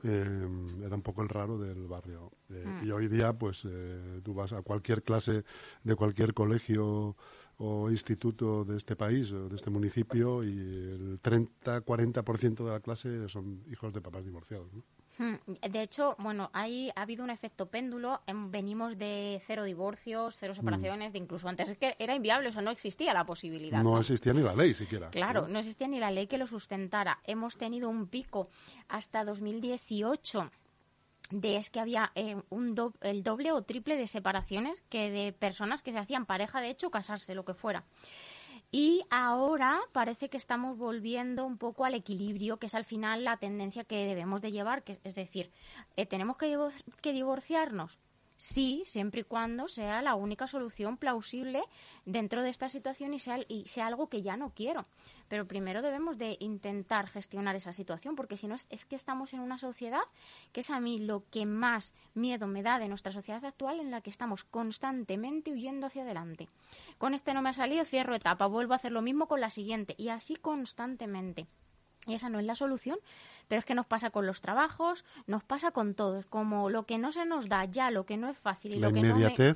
Eh, 0.03 0.49
era 0.85 0.95
un 0.95 1.03
poco 1.03 1.23
el 1.23 1.29
raro 1.29 1.57
del 1.57 1.87
barrio. 1.87 2.33
Eh, 2.51 2.65
mm. 2.67 2.87
Y 2.87 2.91
hoy 2.91 3.09
día, 3.09 3.33
pues 3.33 3.67
tú 4.25 4.35
vas 4.35 4.53
a 4.53 4.62
cualquier 4.62 5.03
clase 5.03 5.45
de 5.85 5.95
cualquier 5.95 6.35
colegio 6.35 7.17
o 7.59 7.90
instituto 7.90 8.64
de 8.64 8.77
este 8.77 8.97
país 8.97 9.33
o 9.33 9.49
de 9.49 9.57
este 9.57 9.71
municipio 9.71 10.45
y 10.45 10.51
el 10.59 11.21
30-40% 11.23 12.64
de 12.64 12.71
la 12.71 12.81
clase 12.81 13.29
son 13.29 13.62
hijos 13.71 13.92
de 13.92 14.01
papás 14.01 14.25
divorciados. 14.25 14.73
¿no? 14.75 14.83
Hmm, 15.19 15.37
De 15.71 15.81
hecho, 15.81 16.14
bueno, 16.19 16.51
ahí 16.53 16.90
ha 16.95 17.03
habido 17.03 17.25
un 17.25 17.31
efecto 17.31 17.66
péndulo. 17.71 18.21
em, 18.27 18.51
Venimos 18.51 18.99
de 18.99 19.40
cero 19.47 19.64
divorcios, 19.64 20.37
cero 20.38 20.55
separaciones, 20.55 21.14
de 21.14 21.19
incluso 21.19 21.49
antes 21.49 21.71
es 21.71 21.79
que 21.79 21.97
era 21.99 22.14
inviable, 22.14 22.51
o 22.51 22.53
sea, 22.53 22.61
no 22.61 22.71
existía 22.71 23.14
la 23.14 23.25
posibilidad. 23.25 23.83
No 23.83 23.92
¿no? 23.92 24.01
existía 24.01 24.35
ni 24.35 24.42
la 24.42 24.55
ley 24.55 24.75
siquiera. 24.75 25.09
Claro, 25.11 25.49
no 25.49 25.59
existía 25.59 25.88
ni 25.88 25.99
la 25.99 26.11
ley 26.11 26.27
que 26.27 26.37
lo 26.37 26.47
sustentara. 26.47 27.21
Hemos 27.25 27.57
tenido 27.57 27.88
un 27.88 28.07
pico 28.09 28.49
hasta 28.88 29.25
2018 29.25 30.51
de 31.31 31.57
es 31.57 31.71
que 31.71 31.81
había 31.81 32.12
eh, 32.15 32.37
un 32.51 32.75
do- 32.75 32.95
el 33.01 33.23
doble 33.23 33.53
o 33.53 33.62
triple 33.62 33.97
de 33.97 34.09
separaciones 34.09 34.83
que 34.89 35.11
de 35.11 35.33
personas 35.33 35.83
que 35.83 35.93
se 35.93 35.99
hacían 35.99 36.27
pareja, 36.27 36.61
de 36.61 36.71
hecho, 36.71 36.91
casarse, 36.91 37.35
lo 37.35 37.45
que 37.45 37.55
fuera. 37.55 37.85
Y 38.73 39.05
ahora 39.11 39.79
parece 39.93 40.29
que 40.29 40.37
estamos 40.37 40.77
volviendo 40.77 41.47
un 41.47 41.57
poco 41.57 41.85
al 41.85 41.95
equilibrio, 41.95 42.59
que 42.59 42.67
es 42.67 42.75
al 42.75 42.85
final 42.85 43.25
la 43.25 43.37
tendencia 43.37 43.85
que 43.85 44.05
debemos 44.07 44.43
de 44.43 44.53
llevar, 44.53 44.83
que 44.83 44.99
es 45.05 45.15
decir, 45.15 45.51
eh, 45.97 46.07
tenemos 46.07 46.37
que, 46.37 46.59
que 47.01 47.12
divorciarnos. 47.12 47.99
Sí, 48.39 48.83
siempre 48.85 49.23
y 49.23 49.25
cuando 49.25 49.67
sea 49.67 50.03
la 50.03 50.15
única 50.15 50.47
solución 50.47 50.99
plausible 50.99 51.62
dentro 52.05 52.43
de 52.43 52.51
esta 52.51 52.69
situación 52.69 53.15
y 53.15 53.19
sea, 53.19 53.39
y 53.49 53.67
sea 53.67 53.87
algo 53.87 54.09
que 54.09 54.21
ya 54.21 54.37
no 54.37 54.51
quiero. 54.51 54.85
Pero 55.29 55.47
primero 55.47 55.83
debemos 55.83 56.19
de 56.19 56.37
intentar 56.41 57.09
gestionar 57.09 57.57
esa 57.57 57.73
situación, 57.73 58.17
porque 58.17 58.37
si 58.37 58.47
no 58.47 58.55
es, 58.55 58.67
es 58.71 58.85
que 58.85 58.97
estamos 58.97 59.33
en 59.33 59.41
una 59.41 59.59
sociedad 59.59 60.03
que 60.53 60.61
es 60.61 60.71
a 60.71 60.81
mí 60.81 60.99
lo 60.99 61.25
que 61.31 61.47
más 61.47 61.93
miedo 62.15 62.47
me 62.47 62.62
da 62.62 62.79
de 62.79 62.89
nuestra 62.89 63.12
sociedad 63.12 63.45
actual 63.45 63.81
en 63.81 63.91
la 63.91 64.01
que 64.01 64.11
estamos 64.11 64.45
constantemente 64.45 65.53
huyendo 65.53 65.87
hacia 65.87 66.03
adelante. 66.03 66.49
Con 66.99 67.15
este 67.15 67.35
no 67.35 67.43
me 67.43 67.51
ha 67.51 67.55
salido, 67.55 67.85
cierro 67.85 68.15
etapa, 68.15 68.47
vuelvo 68.47 68.73
a 68.73 68.77
hacer 68.77 68.93
lo 68.93 69.03
mismo 69.03 69.27
con 69.27 69.41
la 69.41 69.51
siguiente 69.51 69.95
y 69.99 70.09
así 70.09 70.37
constantemente. 70.37 71.47
Y 72.07 72.15
esa 72.15 72.29
no 72.29 72.39
es 72.39 72.47
la 72.47 72.55
solución, 72.55 72.99
pero 73.49 73.59
es 73.59 73.65
que 73.65 73.75
nos 73.75 73.87
pasa 73.87 74.11
con 74.11 74.27
los 74.27 74.41
trabajos, 74.41 75.05
nos 75.27 75.43
pasa 75.43 75.73
con 75.73 75.95
todo. 75.95 76.21
Es 76.21 76.27
como 76.27 76.71
lo 76.71 76.87
que 76.87 76.99
no 76.99 77.11
se 77.11 77.25
nos 77.25 77.49
da 77.49 77.65
ya, 77.65 77.91
lo 77.91 78.07
que 78.07 78.17
no 78.17 78.29
es 78.29 78.39
fácil 78.39 78.75
y 78.75 78.79
La 78.79 78.89
lo 78.89 78.95
que 78.95 79.03
no 79.03 79.17
me... 79.17 79.55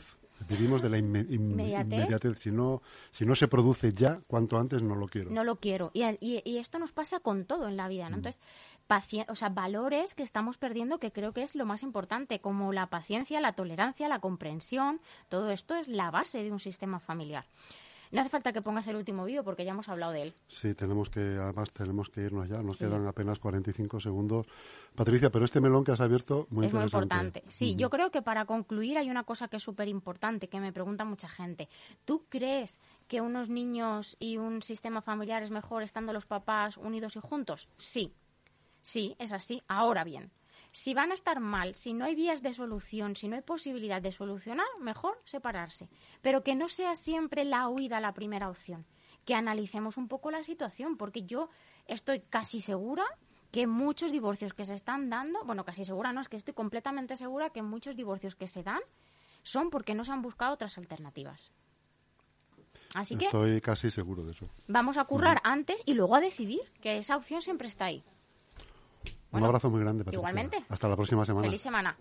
vivimos 0.48 0.82
de 0.82 0.88
la 0.90 0.98
inme- 0.98 1.26
inme- 1.28 1.34
Inmediatez. 1.34 1.92
inmediatez. 1.92 2.38
Si 2.38 2.50
no, 2.50 2.82
si 3.10 3.24
no 3.26 3.34
se 3.34 3.48
produce 3.48 3.92
ya, 3.92 4.20
cuanto 4.26 4.58
antes 4.58 4.82
no 4.82 4.94
lo 4.94 5.06
quiero. 5.08 5.30
No 5.30 5.44
lo 5.44 5.56
quiero. 5.56 5.90
Y, 5.94 6.02
y- 6.20 6.42
y 6.44 6.58
esto 6.58 6.78
nos 6.78 6.92
pasa 6.92 7.20
con 7.20 7.44
todo 7.44 7.68
en 7.68 7.76
la 7.76 7.88
vida, 7.88 8.08
Mm. 8.08 8.10
¿no? 8.10 8.16
Entonces, 8.16 8.40
paci- 8.88 9.24
o 9.28 9.36
sea, 9.36 9.48
valores 9.50 10.14
que 10.14 10.22
estamos 10.22 10.56
perdiendo 10.58 10.98
que 10.98 11.12
creo 11.12 11.32
que 11.32 11.42
es 11.42 11.54
lo 11.54 11.66
más 11.66 11.82
importante, 11.82 12.40
como 12.40 12.72
la 12.72 12.88
paciencia, 12.88 13.40
la 13.40 13.52
tolerancia, 13.52 14.08
la 14.08 14.18
comprensión. 14.20 15.00
Todo 15.28 15.50
esto 15.50 15.74
es 15.76 15.88
la 15.88 16.10
base 16.10 16.42
de 16.42 16.50
un 16.52 16.58
sistema 16.58 16.98
familiar. 17.00 17.44
No 18.12 18.20
hace 18.20 18.30
falta 18.30 18.52
que 18.52 18.60
pongas 18.60 18.86
el 18.88 18.96
último 18.96 19.24
vídeo 19.24 19.44
porque 19.44 19.64
ya 19.64 19.70
hemos 19.70 19.88
hablado 19.88 20.12
de 20.12 20.22
él. 20.22 20.34
Sí, 20.48 20.74
tenemos 20.74 21.10
que, 21.10 21.20
además 21.20 21.70
tenemos 21.72 22.08
que 22.10 22.22
irnos 22.22 22.48
ya, 22.48 22.60
nos 22.62 22.76
Sí. 22.76 22.84
quedan 22.84 23.06
apenas 23.06 23.38
45 23.38 24.00
segundos. 24.00 24.46
Patricia, 24.96 25.30
pero 25.30 25.44
este 25.44 25.60
melón 25.60 25.84
que 25.84 25.92
has 25.92 26.00
abierto, 26.00 26.48
muy 26.50 26.66
es 26.66 26.72
muy 26.72 26.82
interesante. 26.82 27.14
importante. 27.14 27.44
Sí, 27.48 27.76
yo 27.76 27.88
creo 27.88 28.10
que 28.10 28.20
para 28.22 28.46
concluir 28.46 28.98
hay 28.98 29.10
una 29.10 29.22
cosa 29.22 29.46
que 29.48 29.58
es 29.58 29.62
súper 29.62 29.86
importante, 29.88 30.48
que 30.48 30.58
me 30.60 30.72
pregunta 30.72 31.04
mucha 31.04 31.28
gente. 31.28 31.68
¿Tú 32.04 32.24
crees 32.28 32.80
que 33.06 33.20
unos 33.20 33.48
niños 33.48 34.16
y 34.18 34.38
un 34.38 34.62
sistema 34.62 35.02
familiar 35.02 35.42
es 35.44 35.50
mejor 35.50 35.82
estando 35.84 36.12
los 36.12 36.26
papás 36.26 36.76
unidos 36.78 37.14
y 37.14 37.20
juntos? 37.20 37.68
Sí, 37.78 38.12
sí, 38.82 39.14
es 39.18 39.32
así. 39.32 39.62
Ahora 39.68 40.02
bien, 40.02 40.30
si 40.72 40.94
van 40.94 41.10
a 41.10 41.14
estar 41.14 41.40
mal, 41.40 41.74
si 41.74 41.92
no 41.92 42.04
hay 42.04 42.14
vías 42.14 42.42
de 42.42 42.54
solución, 42.54 43.16
si 43.16 43.28
no 43.28 43.36
hay 43.36 43.42
posibilidad 43.42 44.00
de 44.00 44.12
solucionar, 44.12 44.66
mejor 44.80 45.20
separarse. 45.24 45.88
Pero 46.22 46.42
que 46.42 46.54
no 46.54 46.68
sea 46.68 46.94
siempre 46.94 47.44
la 47.44 47.68
huida 47.68 48.00
la 48.00 48.14
primera 48.14 48.48
opción. 48.48 48.86
Que 49.24 49.34
analicemos 49.34 49.96
un 49.96 50.08
poco 50.08 50.30
la 50.30 50.42
situación, 50.42 50.96
porque 50.96 51.24
yo 51.24 51.48
estoy 51.86 52.20
casi 52.20 52.60
segura 52.60 53.04
que 53.50 53.66
muchos 53.66 54.12
divorcios 54.12 54.54
que 54.54 54.64
se 54.64 54.74
están 54.74 55.10
dando, 55.10 55.44
bueno, 55.44 55.64
casi 55.64 55.84
segura 55.84 56.12
no, 56.12 56.20
es 56.20 56.28
que 56.28 56.36
estoy 56.36 56.54
completamente 56.54 57.16
segura 57.16 57.50
que 57.50 57.62
muchos 57.62 57.96
divorcios 57.96 58.36
que 58.36 58.46
se 58.46 58.62
dan 58.62 58.80
son 59.42 59.70
porque 59.70 59.94
no 59.94 60.04
se 60.04 60.12
han 60.12 60.22
buscado 60.22 60.54
otras 60.54 60.78
alternativas. 60.78 61.50
Así 62.94 63.16
que 63.16 63.26
Estoy 63.26 63.60
casi 63.60 63.90
seguro 63.90 64.24
de 64.24 64.32
eso. 64.32 64.48
vamos 64.66 64.98
a 64.98 65.04
currar 65.04 65.40
antes 65.44 65.82
y 65.86 65.94
luego 65.94 66.16
a 66.16 66.20
decidir, 66.20 66.60
que 66.80 66.98
esa 66.98 67.16
opción 67.16 67.40
siempre 67.42 67.68
está 67.68 67.86
ahí. 67.86 68.04
Un 69.32 69.44
abrazo 69.44 69.70
muy 69.70 69.80
grande, 69.80 70.04
Patricia. 70.04 70.18
igualmente. 70.18 70.64
Hasta 70.68 70.88
la 70.88 70.96
próxima 70.96 71.24
semana. 71.24 71.46
Feliz 71.46 71.60
semana. 71.60 71.96